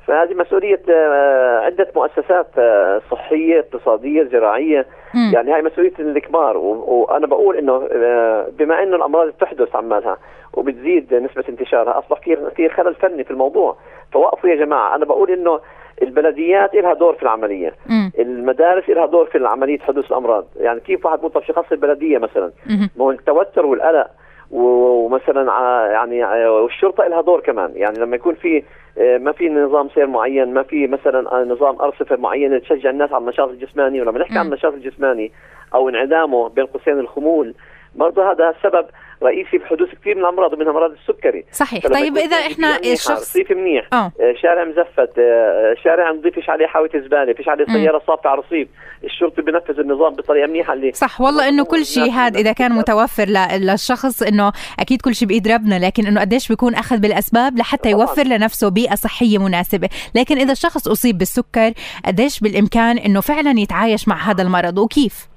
[0.09, 4.85] فهذه مسؤولية آه، عدة مؤسسات آه، صحية اقتصادية زراعية.
[5.13, 5.33] م.
[5.33, 10.17] يعني هاي مسؤولية الكبار وأنا بقول إنه آه، بما إنه الأمراض بتحدث عمالها
[10.53, 12.19] وبتزيد نسبة انتشارها أصبح
[12.55, 13.77] في خلل فني في الموضوع.
[14.13, 14.95] فوقفوا يا جماعة.
[14.95, 15.59] أنا بقول إنه
[16.01, 17.73] البلديات لها دور في العملية.
[17.89, 18.09] م.
[18.19, 20.45] المدارس لها دور في عملية حدوث الأمراض.
[20.59, 22.51] يعني كيف واحد مطلب شخص البلدية مثلا؟
[22.97, 24.07] ما التوتر والقلق.
[24.51, 25.51] ومثلا
[25.91, 27.71] يعني والشرطة لها دور كمان.
[27.75, 28.63] يعني لما يكون في
[28.97, 33.13] آه، ما في نظام سير معين ما في مثلا آه، نظام أرصفة معينه تشجع الناس
[33.13, 34.01] على النشاط الجسماني.
[34.01, 35.31] ولما نحكي عن النشاط الجسماني
[35.73, 37.53] أو انعدامه بين قوسين الخمول
[37.95, 38.85] برضه هذا السبب
[39.23, 41.45] رئيسي في حدوث كثير من الأمراض ومنها مرض السكري.
[41.51, 41.87] صحيح.
[41.87, 43.87] طيب إذا إحنا الشخص رصيف منيح.
[43.93, 44.11] أوه.
[44.41, 48.67] شارع مزفت آه، شارع نظيف فيش عليه حاوية زبالة فيش عليه سياره صافه على الرصيف.
[49.03, 51.21] الشرطي بنفذ النظام بطريقة منيحة اللي صح.
[51.21, 53.25] والله إنه كل شيء هذا إذا كان متوفر
[53.59, 58.23] للشخص إنه أكيد كل شيء بإيد ربنا لكن إنه قديش بيكون أخذ بالأسباب لحتى يوفر
[58.23, 59.89] لنفسه بيئة صحية مناسبة.
[60.15, 61.71] لكن إذا الشخص أصيب بالسكر
[62.05, 65.27] قديش بالإمكان إنه فعلا يتعايش مع هذا المرض؟ وكيف؟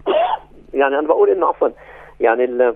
[0.75, 1.69] يعني أنا بقول إنه عفوا
[2.21, 2.75] يعني آه،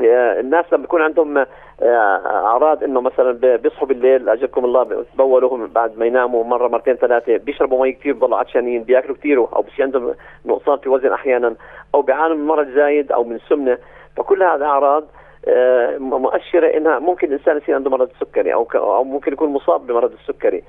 [0.00, 1.38] الناس لما بيكون عندهم
[1.82, 7.36] آه، أعراض إنه مثلا بيصحوا بالليل أجلكم الله بتبولوا بعد ما يناموا مرة مرتين ثلاثة
[7.36, 10.14] بيشربوا مي كثير بضلوا عطشانين بيأكلوا كثير أو بصير عندهم
[10.46, 11.54] نقصان في وزن أحيانا
[11.94, 13.78] أو بيعانوا من وزن زايد أو من سمنة.
[14.16, 15.04] فكل هذه أعراض
[15.48, 20.12] آه، مؤشرة إنها ممكن الإنسان يصير عنده مرض السكري أو أو ممكن يكون مصاب بمرض
[20.12, 20.62] السكري.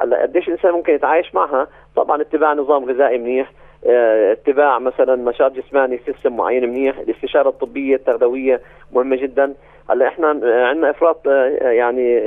[0.00, 3.50] هلأ قديش الإنسان ممكن يتعايش معها؟ طبعا اتباع نظام غذائي منيح.
[3.50, 3.54] آه،
[3.86, 8.60] اتباع مثلا نشاط جسماني سيستم معين منيح الاستشارة الطبية التغذوية
[8.92, 9.54] مهمة جدا.
[9.90, 10.28] هلأ إحنا
[10.68, 11.26] عندنا إفراط
[11.60, 12.20] يعني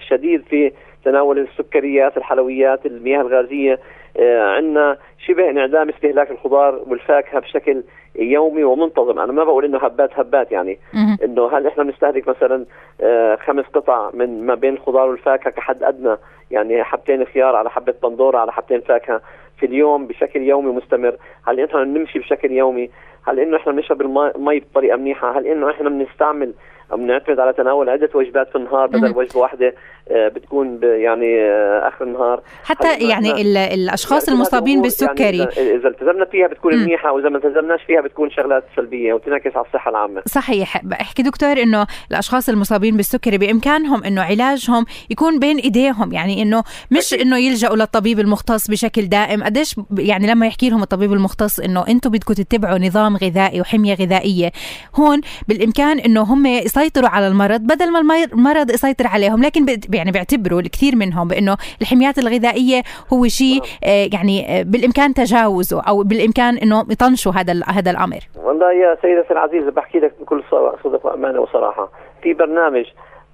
[0.00, 0.72] شديد في
[1.04, 3.78] تناول السكريات الحلويات المياه الغازية.
[4.24, 7.82] عندنا شبه انعدام استهلاك الخضار والفاكهة بشكل
[8.18, 9.18] يومي ومنتظم.
[9.18, 10.78] أنا ما بقول إنه هبات هبات يعني.
[11.24, 12.64] إنه هل إحنا بنستهلك مثلا
[13.00, 16.16] آه، خمس قطع من ما بين الخضار والفاكهة كحد أدنى؟
[16.50, 19.20] يعني حبتين خيار على حبة بندوره على حبتين فاكهة
[19.58, 21.16] في اليوم بشكل يومي مستمر.
[21.46, 22.90] هل إحنا بنمشي بشكل يومي؟
[23.28, 26.52] هل إنه إحنا بنشرب المي بطريقة منيحة؟ هل إنه إحنا بنستعمل
[26.92, 29.74] بنعتمد على تناول عدة وجبات في النهار بدل وجبة واحدة
[30.10, 33.42] آه، بتكون يعني آه، آخر النهار؟ حتى يعني
[33.74, 36.76] الأشخاص يعني المصابين بالسكري يعني اذا التزمنا فيها بتكون.
[36.76, 40.22] منيحة وإذا ما التزمناش فيها بتكون شغلات سلبية وتنعكس على الصحة العامة.
[40.26, 40.84] صحيح.
[40.84, 47.14] بحكي دكتور إنه الأشخاص المصابين بالسكري بإمكانهم إنه علاجهم يكون بين إيديهم يعني إنه مش.
[47.14, 49.44] إنه يلجأوا للطبيب المختص بشكل دائم.
[49.44, 54.52] قديش يعني لما يحكي لهم الطبيب المختص إنه أنتم بدكم تتبعوا نظام غذائي وحمية غذائية
[54.94, 59.42] هون بالإمكان إنه هم يسيطروا على المرض بدل ما المرض يسيطر عليهم.
[59.42, 66.02] لكن يعني بيعتبروا الكثير منهم بإنه الحميات الغذائية هو شيء آه، يعني بالإمكان تجاوزه أو
[66.02, 68.18] بالإمكان إنه يطنشوا هذا هذا الأمر.
[68.44, 70.42] والله يا سيدتي العزيزه بحكي لك بكل
[70.84, 71.90] صدق وأمانة وصراحة.
[72.22, 72.84] في برنامج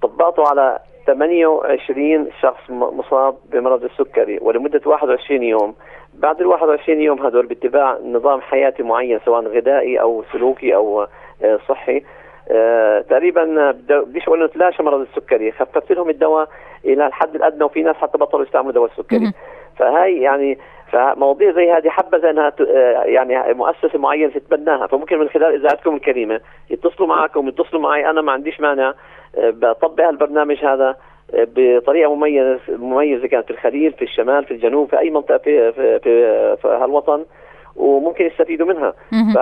[0.01, 5.75] طبقته على 28 شخص مصاب بمرض السكري ولمدة 21 يوم.
[6.13, 11.07] بعد ال 21 يوم هذول باتباع نظام حياتي معين سواء غذائي أو سلوكي أو
[11.43, 12.03] آه، صحي.
[12.51, 13.71] آه تقريبا
[14.07, 16.49] بيشعروا إنه تلاشى مرض السكري خففت لهم الدواء
[16.85, 19.31] إلى الحد الأدنى وفي ناس حتى بطلوا يستعملوا دواء السكري.
[19.77, 20.57] فهي يعني
[20.91, 24.87] فمواضيع زي هذه حبذا انها آه، يعني مؤسسة معينة تتبناها.
[24.87, 28.09] فممكن من خلال إذاعتكم الكريمة يتصلوا معكم يتصلوا معي.
[28.09, 28.93] أنا ما عنديش مانع
[29.37, 30.95] آه، بطبق البرنامج هذا
[31.33, 35.71] آه، بطريقة مميزة مميزة كانت في الخليل في الشمال في الجنوب في أي منطقة في
[35.71, 37.25] في, في, في هالوطن.
[37.75, 38.93] وممكن يستفيدوا منها.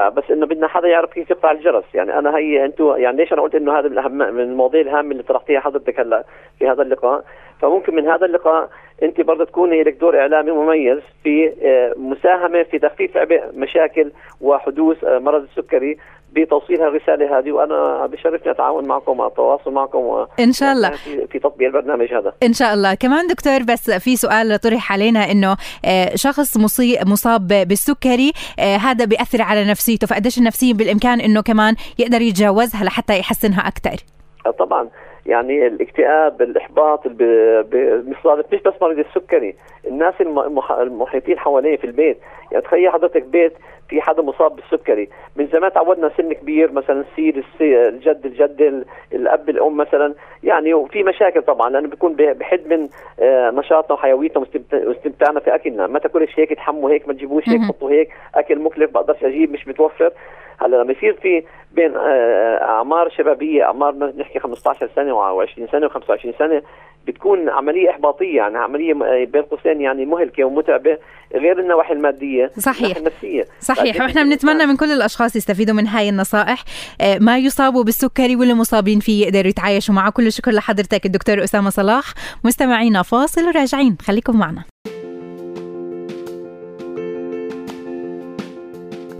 [0.10, 1.84] بس إنه بدنا حدا يعرف كيف يقطع الجرس.
[1.94, 5.12] يعني أنا هي أنتم يعني ليش أنا قلت إنه هذا من اهم من المواضيع الهامة
[5.12, 6.24] اللي طرحتيها حضرتك هلا
[6.60, 7.24] في هذا اللقاء؟
[7.62, 8.70] فممكن من هذا اللقاء
[9.04, 15.04] أنت برضه تكوني لك دور إعلامي مميز في آه، مساهمة في تخفيف عبء مشاكل وحدوث
[15.04, 15.98] آه، مرض السكري.
[16.32, 20.89] بتوصيل الرسالة هذه وأنا بشرفني أتعاون معكم وأتواصل معكم إن شاء الله.
[21.32, 22.34] في تطبيق البرنامج هذا.
[22.44, 22.94] إن شاء الله.
[22.94, 26.58] كمان دكتور بس في سؤال طرح علينا إنه آه، شخص
[27.06, 30.08] مصاب بالسكري هذا بيأثر على نفسيته.
[30.08, 33.96] فقديش النفسية بالإمكان إنه كمان يقدر يتجاوزها لحتى يحسنها أكثر
[34.60, 34.89] طبعا.
[35.26, 38.17] يعني الاكتئاب الإحباط مش
[38.54, 39.56] مش بس مريض السكري.
[39.88, 40.13] الناس
[40.72, 42.17] المحيطين حواليه في البيت.
[42.52, 43.54] يعني تخيل حضرتك بيت
[43.91, 45.10] في حدا مصاب بالسكري.
[45.36, 50.13] من زمان تعودنا سن كبير مثلا سير الجد الجد الأب الأم مثلا.
[50.43, 55.88] يعني وفي مشاكل طبعا لأنه بيكون بحد من آه، نشاطنا وحيويتنا واستمتاعنا في أكلنا.
[55.88, 58.10] ما تاكلش هيك تحموا هيك ما تجيبوش هيك حطوا هيك.
[58.36, 60.12] أكل مكلف بقدرش أجيب مش متوفر.
[60.62, 65.13] هلأ لما يصير في بين آه، أعمار شبابية أعمار نحكي 15 سنة
[65.45, 66.62] و20 سنة و25 سنة
[67.08, 68.94] بتكون عملية إحباطية يعني عملية
[69.26, 70.98] بين قوسين يعني مهلكة ومتعبة
[71.36, 72.98] غير النواحي المادية صحيح.
[72.98, 73.46] النفسية.
[73.60, 74.02] صحيح.
[74.02, 76.64] وإحنا بنتمنى من كل الأشخاص يستفيدوا من هاي النصائح.
[77.02, 80.12] آه، ما يصابوا بالسكري واللي مصابين فيه يقدروا يتعايشوا معه.
[80.12, 82.04] كل الشكر لحضرتك الدكتور أسامة صلاح.
[82.46, 83.98] مستمعينا فاصل وراجعين.
[84.02, 84.70] خليكم معنا.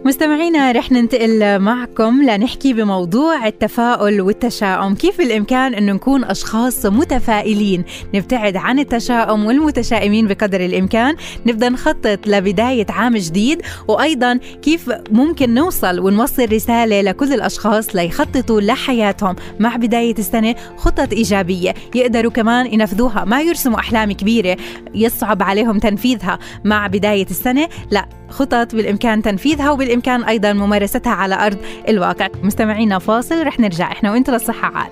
[0.06, 4.96] مستمعينا رح ننتقل معكم لنحكي بموضوع التفاؤل والتشاؤم.
[4.96, 7.84] كيف بالإمكان أنه نكون أشخاص متفائلين؟
[8.16, 11.16] نبتعد عن التشاؤم والمتشائمين بقدر الإمكان.
[11.46, 19.36] نبدأ نخطط لبداية عام جديد وأيضا كيف ممكن نوصل ونوصل رسالة لكل الأشخاص ليخططوا لحياتهم
[19.60, 23.26] مع بداية السنة خطط إيجابية يقدروا كمان ينفذوها.
[23.26, 24.58] ما يرسموا أحلام كبيرة
[24.96, 29.91] يصعب عليهم تنفيذها مع بداية السنة لا خطط بالإمكان تنفيذها وبالإمكان
[30.24, 31.58] أيضا ممارستها على أرض
[31.90, 32.28] الواقع.
[32.44, 34.72] مستمعينا فاصل رح نرجع إحنا وإنتوا للصحة.
[34.78, 34.92] عال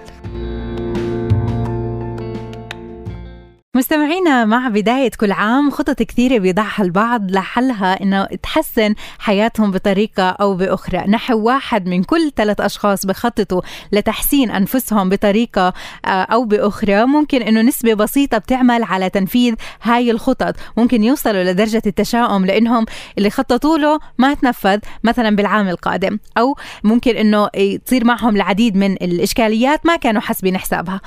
[3.80, 10.56] مستمعينا مع بداية كل عام خطط كثيرة بيضعها البعض لحلها إنه تحسن حياتهم بطريقة أو
[10.56, 13.62] بأخرى، نحو واحد من كل ثلاث أشخاص بخططوا
[13.92, 15.74] لتحسين أنفسهم بطريقة
[16.06, 21.82] آه، أو بأخرى، ممكن إنه نسبة بسيطة بتعمل على تنفيذ هاي الخطط، ممكن يوصلوا لدرجة
[21.88, 22.86] التشاؤم لإنهم
[23.18, 27.48] اللي خططوا له ما تنفذ مثلا بالعام القادم، أو ممكن إنه
[27.86, 31.02] تصير معهم العديد من الإشكاليات ما كانوا حاسبين حسابها،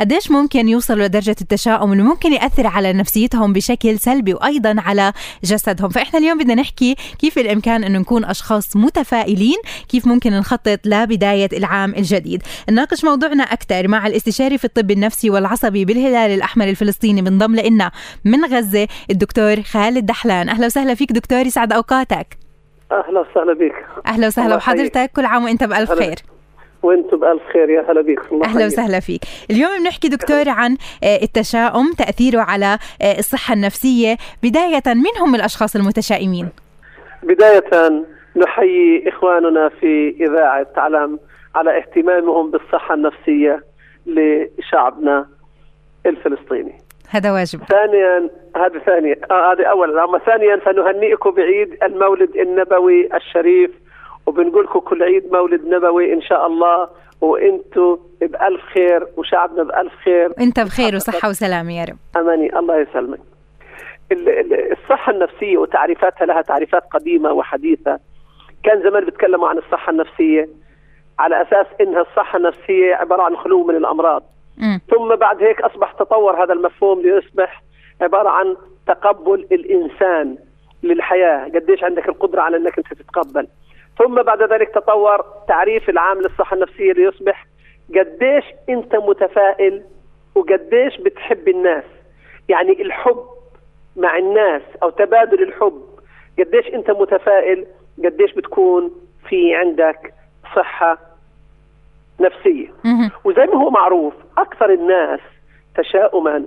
[0.00, 5.12] قديش ممكن يوصلوا لدرجة التشاؤم اللي ممكن يأثر على نفسيتهم بشكل سلبي وأيضا على
[5.44, 9.56] جسدهم؟ فإحنا اليوم بدنا نحكي كيف الإمكان أنه نكون أشخاص متفائلين
[9.88, 12.42] كيف ممكن نخطط لبداية العام الجديد.
[12.70, 17.90] نناقش موضوعنا أكثر مع الاستشاري في الطب النفسي والعصبي بالهلال الأحمر الفلسطيني بنضم لنا
[18.24, 20.48] من غزة الدكتور خالد دحلان.
[20.48, 22.38] أهلا وسهلا فيك دكتور يسعد أوقاتك.
[22.92, 26.33] أهلا وسهلا بك أهلا وسهلا بحضرتك كل عام وأنت بألف هلا خير.
[26.84, 28.00] وأنتم بألف خير يا هلا
[28.32, 28.66] الله أهلا.
[28.66, 29.20] وسهلا فيك.
[29.50, 34.16] اليوم بنحكي دكتور عن آه، التشاؤم تأثيره على آه، الصحة النفسية.
[34.42, 36.48] بداية من هم الأشخاص المتشائمين؟
[37.22, 38.04] بداية
[38.36, 41.18] نحيي إخواننا في إذاعة علم
[41.54, 43.62] على اهتمامهم بالصحة النفسية
[44.06, 45.26] لشعبنا
[46.06, 46.78] الفلسطيني.
[47.08, 47.60] هذا واجب.
[47.64, 53.70] ثانيا هذا ثانيا آه هذا أولا أما ثانيا فنهنئكم بعيد المولد النبوي الشريف
[54.26, 56.88] وبنقول لكم كل عيد مولد نبوي إن شاء الله
[57.20, 63.20] وأنتم بألف خير وشعبنا بألف خير أنت بخير وصحة وسلامة يا رب أماني الله يسلمك.
[64.12, 67.98] ال- ال- الصحة النفسية وتعريفاتها لها تعريفات قديمة وحديثة.
[68.64, 70.48] كان زمان بيتكلموا عن الصحة النفسية
[71.18, 74.22] على أساس إنها الصحة النفسية عبارة عن خلو من الأمراض.
[74.58, 74.80] مم.
[74.90, 77.62] ثم بعد هيك أصبح تطور هذا المفهوم ليصبح
[78.00, 78.56] عبارة عن
[78.86, 80.36] تقبل الإنسان
[80.82, 83.46] للحياة، قديش عندك القدرة على إنك أنت تتقبل.
[83.98, 87.46] ثم بعد ذلك تطور تعريف العام للصحة النفسية ليصبح
[87.96, 89.82] قديش أنت متفائل
[90.34, 91.84] وقديش بتحب الناس.
[92.48, 93.24] يعني الحب
[93.96, 95.82] مع الناس أو تبادل الحب
[96.38, 97.66] قديش أنت متفائل
[98.04, 98.90] قديش بتكون
[99.28, 100.14] في عندك
[100.56, 100.98] صحة
[102.20, 102.68] نفسية.
[102.84, 103.10] مهم.
[103.24, 105.20] وزي ما هو معروف أكثر الناس
[105.76, 106.46] تشاؤما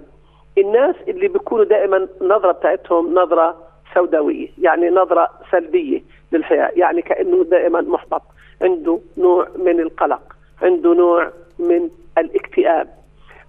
[0.57, 7.82] الناس اللي بيكونوا دائما النظره بتاعتهم نظرة سوداوية يعني نظرة سلبية للحياة يعني كأنه دائما
[7.82, 8.21] محبط
[8.62, 10.21] عنده نوع من القلق
[10.62, 12.88] عنده نوع من الاكتئاب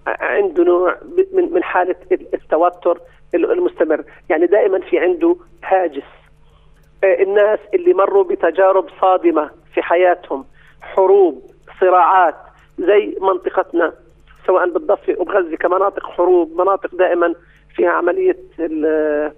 [0.07, 0.95] عنده نوع
[1.33, 2.99] من من حالة ال- التوتر
[3.35, 6.03] ال- المستمر يعني دائما في عنده هاجس.
[7.03, 10.45] آه، الناس اللي مروا بتجارب صادمة في حياتهم
[10.81, 11.41] حروب
[11.79, 12.35] صراعات
[12.79, 13.93] زي منطقتنا
[14.47, 17.33] سواء بالضفة وبغزة كمناطق حروب مناطق دائما
[17.75, 17.89] فيها
[18.59, 19.31] ال-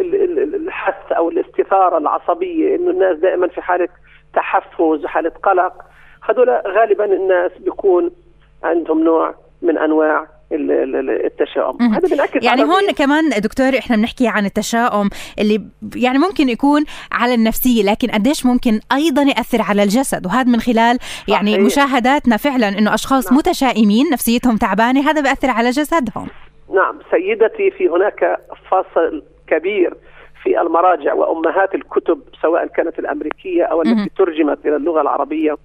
[0.00, 3.88] الحث أو الاستثارة العصبية إنه الناس دائما في حالة
[4.34, 5.72] تحفز وحالة قلق
[6.28, 8.10] هذول غالبا الناس بيكون
[8.64, 9.78] عندهم نوع من
[10.94, 11.82] ال- التشاؤم.
[11.82, 15.08] هذا بنعكس يعني هون كمان دكتور إحنا بنحكي عن التشاؤم
[15.38, 15.62] اللي
[15.96, 20.98] يعني ممكن يكون على النفسية لكن قديش ممكن أيضا يأثر على الجسد وهذا من خلال
[21.28, 21.64] يعني صحيح.
[21.64, 23.38] مشاهداتنا فعلا إنه أشخاص نعم.
[23.38, 26.28] متشائمين نفسيتهم تعبانة هذا بيأثر على جسدهم
[26.74, 29.94] نعم سيدتي في هناك فصل كبير
[30.42, 33.82] في المراجع وأمهات الكتب سواء كانت الأمريكية أو.
[33.82, 35.56] التي ترجمت إلى اللغة العربية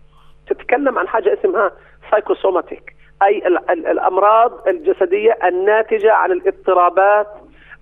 [0.47, 1.71] تتكلم عن حاجة اسمها
[2.11, 7.27] سايكوسوماتيك أي ال- ال- الأمراض الجسدية الناتجة عن الاضطرابات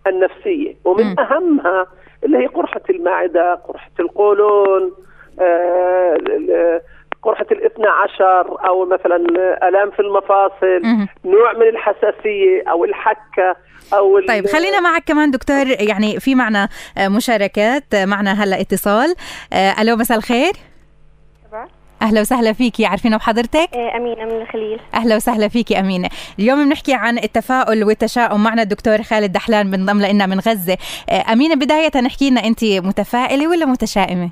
[0.08, 1.20] النفسية ومن.
[1.20, 1.86] أهمها
[2.24, 4.92] اللي هي قرحة المعدة قرحة القولون
[5.40, 6.18] آه،
[7.24, 9.16] قرحه الاثنى عشر أو مثلا
[9.68, 11.08] آلام في المفاصل.
[11.26, 13.56] نوع من الحساسية أو الحكة
[13.94, 15.68] أو ال- طيب خلينا معك كمان دكتور.
[15.68, 19.16] يعني في معنا آه، مشاركات آه، معنا هلا اتصال.
[19.54, 20.52] آه، ألو مساء الخير.
[22.02, 24.80] أهلا وسهلا فيكي عارفين بحضرتك إيه، أمينة من الخليل.
[24.94, 26.10] أهلا وسهلا فيكي أمينة.
[26.40, 28.44] اليوم بنحكي عن التفاؤل والتشاؤم.
[28.44, 30.78] معنا الدكتور خالد دحلان بنضم لنا من غزة.
[31.32, 34.30] أمينة بداية نحكي لنا أنت متفائلة ولا متشائمة؟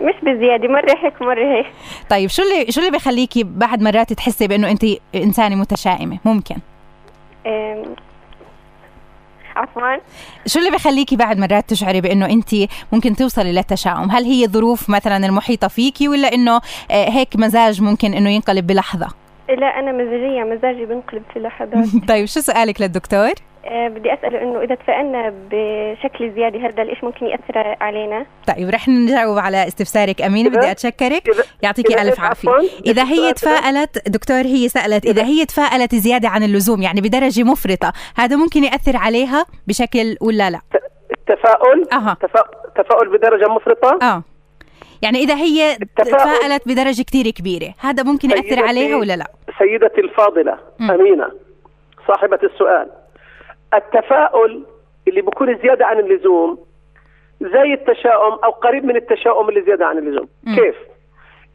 [0.00, 1.66] مش بزيادة مرة هيك مرة هيك.
[2.10, 6.56] طيب شو اللي شو اللي بيخليكي بعد مرات تحسي بأنه انت إنسانة متشائمة؟ ممكن.
[9.56, 9.96] عفوا.
[10.46, 12.50] شو اللي بيخليكي بعد مرات تشعري بأنه انت
[12.92, 18.14] ممكن توصلي للتشاؤم؟ هل هي ظروف مثلا المحيطة فيكي ولا أنه آه، هيك مزاج ممكن
[18.14, 19.08] أنه ينقلب بلحظة؟
[19.48, 21.86] لا أنا مزاجية مزاجي بنقلب في لحظات.
[22.08, 23.32] طيب شو سؤالك للدكتور؟
[23.70, 28.26] بدي أسأله إنه إذا تفائلنا بشكل زيادة هذا الإيش ممكن يأثر علينا؟
[28.56, 30.22] طيب رح نجاوب على استفسارك.
[30.22, 31.22] أمينة بدي أتشكرك.
[31.62, 32.50] يعطيكي ألف عافية؟
[32.86, 35.06] إذا هي؟ تفائلت دكتور هي سألت.
[35.06, 40.50] اذا هي تفائلت زيادة عن اللزوم يعني بدرجة مفرطة هذا ممكن يأثر عليها بشكل ولا
[40.50, 40.60] لا؟
[41.10, 42.16] التفاؤل؟ أها.
[42.20, 44.22] تفا- تفاؤل بدرجة مفرطة؟ آه.
[45.02, 49.26] يعني إذا هي تفائلت بدرجة كتير كبيرة هذا ممكن يأثر سيدتي- عليها ولا لا؟
[49.58, 50.58] سيدتي الفاضلة.
[50.80, 51.30] أمينة
[52.08, 52.90] صاحبة السؤال.
[53.74, 54.64] التفاؤل
[55.08, 56.58] اللي بيكون زيادة عن اللزوم
[57.40, 60.54] زي التشاؤم أو قريب من التشاؤم اللي زيادة عن اللزوم مم.
[60.56, 60.76] كيف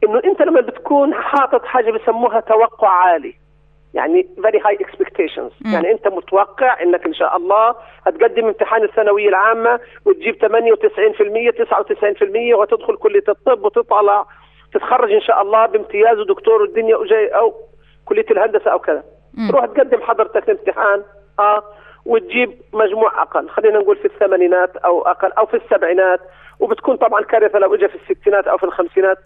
[0.03, 3.33] إنه أنت لما بتكون حاطط حاجة بيسموها توقع عالي
[3.93, 5.73] يعني very high expectations مم.
[5.73, 7.75] يعني أنت متوقع إنك إن شاء الله
[8.07, 11.51] هتقدم امتحان الثانوية العامة وتجيب 98%
[12.53, 14.25] 99% وتدخل كلية الطب وتطلع
[14.73, 17.53] تتخرج إن شاء الله بامتياز ودكتور والدنيا وجاي أو
[18.05, 19.03] كلية الهندسة أو كذا.
[19.49, 21.03] تروح تقدم حضرتك الامتحان
[21.39, 21.63] آه
[22.05, 23.49] وتجيب مجموع أقل.
[23.49, 26.19] خلينا نقول في الثمانينات أو أقل أو في السبعينات.
[26.59, 29.17] وبتكون طبعا كارثة لو اجى في الستينات أو في الخمسينات.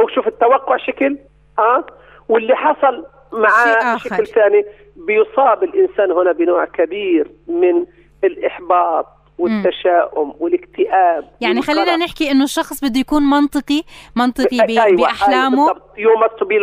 [0.00, 1.18] هو شوف التوقع شكل
[1.58, 1.84] آه
[2.28, 4.08] واللي حصل آخر.
[4.10, 4.64] بشكل ثاني
[4.96, 7.86] بيصاب الإنسان هنا بنوع كبير من
[8.24, 9.06] الإحباط
[9.38, 11.96] والتشاؤم والاكتئاب يعني خلينا.
[11.96, 13.82] نحكي إنه الشخص بده يكون منطقي
[14.16, 15.68] منطقي ب- أيوة، بأحلامه.
[15.68, 16.56] أيوة you must be.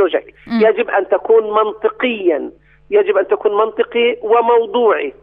[0.48, 2.52] يجب أن تكون منطقيا.
[2.92, 5.14] يجب أن تكون منطقي وموضوعي.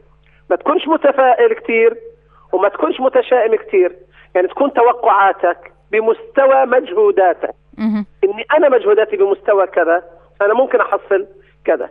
[0.53, 1.97] ما تكونش متفائل كثير
[2.53, 3.97] وما تكونش متشائم كثير
[4.35, 7.55] يعني تكون توقعاتك بمستوى مجهوداتك.
[8.25, 10.03] إني أنا مجهوداتي بمستوى كذا
[10.43, 11.27] أنا ممكن أحصل
[11.65, 11.91] كذا.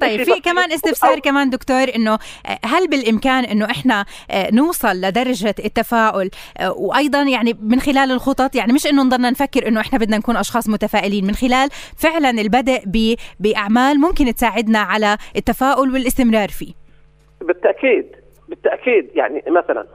[0.00, 0.40] طيب في.
[0.40, 6.72] كمان استفسار كمان دكتور إنه آه، هل بالإمكان إنه إحنا آه، نوصل لدرجة التفاؤل؟ آه،
[6.72, 10.68] وأيضا يعني من خلال الخطط يعني مش إنه نضلنا نفكر إنه إحنا بدنا نكون أشخاص
[10.68, 11.68] متفائلين من خلال
[11.98, 16.83] فعلا البدء ب- بأعمال ممكن تساعدنا على التفاؤل والاستمرار فيه.
[17.46, 18.16] بالتأكيد
[18.48, 19.10] بالتأكيد.
[19.14, 19.86] يعني مثلا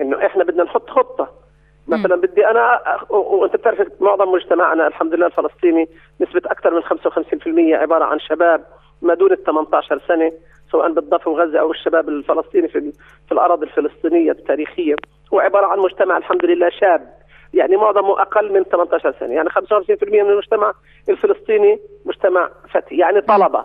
[0.00, 1.40] إنه إحنا بدنا نحط خطة.
[1.88, 2.80] مثلا بدي أنا
[3.10, 5.88] وأنت بتعرف معظم مجتمعنا الحمد لله الفلسطيني
[6.20, 8.64] نسبة أكثر من 55% عبارة عن شباب
[9.02, 10.32] ما دون ال 18 سنة
[10.70, 12.92] سواء بالضفة وغزة أو الشباب الفلسطيني في
[13.26, 14.94] في الأراضي الفلسطينية التاريخية.
[15.34, 17.14] هو عباره عن مجتمع الحمد لله شاب.
[17.54, 19.34] يعني معظمه أقل من 18 سنة.
[19.34, 20.72] يعني 55% من المجتمع
[21.08, 23.64] الفلسطيني مجتمع فتي يعني طلبة.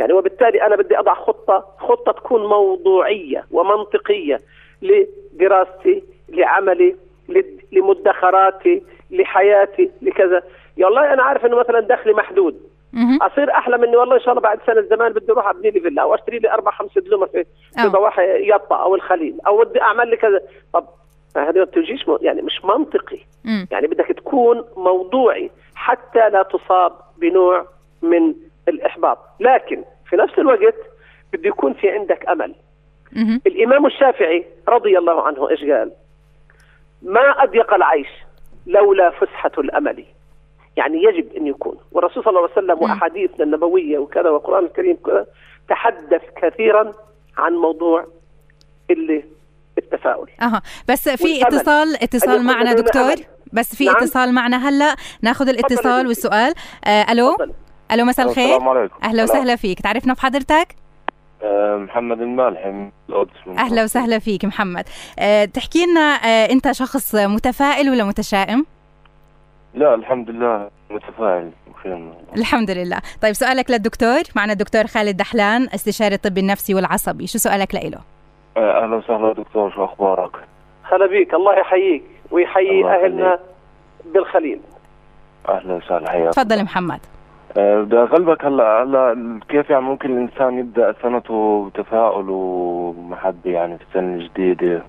[0.00, 4.40] يعني وبالتالي أنا بدي أضع خطة خطة تكون موضوعية ومنطقية
[4.82, 6.96] لدراستي لعملي
[7.72, 10.42] لمدخراتي لحياتي لكذا
[10.76, 12.60] يا والله أنا عارف إنه مثلا دخلي محدود.
[13.22, 16.02] أصير أحلم إني والله إن شاء الله بعد سنة زمان بدي أروح أبني لي فيلا
[16.02, 17.44] أو أشتري لي أربع خمس دلومه في
[17.74, 17.88] في أو.
[17.88, 20.40] ضواحي يطا أو الخليل أو بدي أعمل لي كذا
[20.72, 20.84] طب
[21.36, 23.18] هذا ما بتجيش يعني مش منطقي.
[23.70, 27.66] يعني بدك تكون موضوعي حتى لا تصاب بنوع
[28.02, 28.34] من
[28.68, 30.74] الإحباط لكن في نفس الوقت
[31.32, 32.54] بده يكون في عندك أمل
[33.12, 33.40] مهم.
[33.46, 35.92] الإمام الشافعي رضي الله عنه إيش قال
[37.02, 38.08] ما أضيق العيش
[38.66, 40.04] لولا فسحة الأمل
[40.76, 42.82] يعني يجب أن يكون والرسول صلى الله عليه وسلم مم.
[42.82, 45.26] وأحاديثنا النبوية وكذا والقرآن الكريم كذا
[45.68, 46.94] تحدث كثيرا
[47.36, 48.06] عن موضوع
[48.90, 49.24] اللي
[49.78, 51.46] التفاؤل أها بس في والأمل.
[51.46, 53.24] اتصال اتصال معنا دكتور أمل.
[53.52, 53.96] بس في نعم.
[53.96, 56.06] اتصال معنا هلا ناخذ الاتصال.
[56.06, 56.54] والسؤال
[56.86, 57.52] آه ألو تفضل.
[57.92, 58.44] ألو مساء الخير.
[58.44, 58.94] السلام عليكم.
[59.04, 59.80] أهلا وسهلا فيك.
[59.80, 60.76] تعرفنا بحضرتك
[61.42, 64.84] آه، محمد المالحي من القدس أهلا وسهلا فيك محمد.
[65.18, 68.66] أه تحكي لنا أه أنت شخص متفائل ولا متشائم؟
[69.74, 71.50] لا الحمد لله متفائل.
[71.74, 73.00] بخير الحمد لله.
[73.22, 74.22] طيب سؤالك للدكتور.
[74.36, 77.26] معنا الدكتور خالد دحلان استشاري الطب النفسي والعصبي.
[77.26, 77.98] شو سؤالك لإله؟
[78.56, 79.70] آه، أهلا وسهلا دكتور.
[79.70, 80.36] شو أخبارك؟
[80.82, 81.34] هلا بيك.
[81.34, 83.38] الله يحييك ويحيي الله أهلنا
[84.04, 84.60] بالخليل.
[85.48, 87.00] أهلا وسهلا حياك تفضل محمد.
[87.00, 87.17] آه،
[87.56, 94.14] بدي اغلبك هلا هلا كيف يعني ممكن الإنسان يبدأ سنته بتفاؤل ومحبه يعني في السنة
[94.14, 94.82] الجديده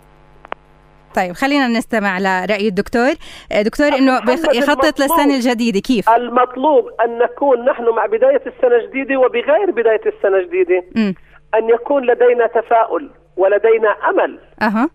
[1.16, 3.12] طيب خلينا نستمع لرأي الدكتور.
[3.52, 4.14] أه دكتور إنه
[4.54, 5.00] يخطط المطلوب.
[5.00, 10.84] للسنة الجديدة كيف؟ المطلوب أن نكون نحن مع بداية السنة الجديدة وبغير بداية السنة الجديدة.
[10.98, 11.16] امم
[11.56, 14.40] أن يكون لدينا تفاؤل ولدينا أمل.
[14.62, 14.90] أها.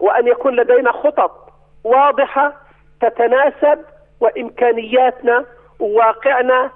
[0.00, 1.50] وأن يكون لدينا خطط
[1.84, 2.52] واضحة
[3.00, 3.78] تتناسب
[4.20, 5.44] وإمكانياتنا
[5.80, 6.70] وواقعنا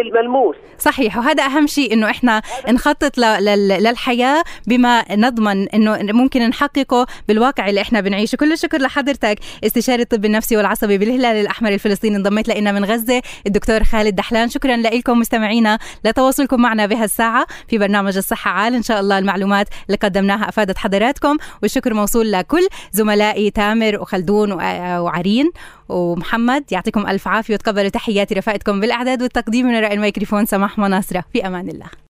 [0.00, 0.56] الملموس.
[0.78, 1.18] صحيح.
[1.18, 8.00] وهذا أهم شيء إنه إحنا نخطط للحياة بما نضمن إنه ممكن نحققه بالواقع اللي إحنا
[8.00, 8.36] بنعيشه.
[8.36, 12.16] كل الشكر لحضرتك استشاري الطب النفسي والعصبي بالهلال الأحمر الفلسطيني.
[12.16, 14.48] انضميت لنا من غزة الدكتور خالد دحلان.
[14.48, 18.74] شكرا لكم مستمعينا لتواصلكم معنا بهالساعه في برنامج الصحة عال.
[18.74, 21.36] إن شاء الله المعلومات اللي قدمناها أفادت حضراتكم.
[21.62, 25.50] والشكر موصول لكل زملائي تامر وخلدون وع- وعرين
[25.88, 26.64] ومحمد.
[26.72, 28.34] يعطيكم ألف عافية وتقبلوا تحياتي.
[28.34, 31.24] رفقتكم بالأعداد والتقديم من الميكروفون سماح مناصرة.
[31.32, 31.86] في أمان الله.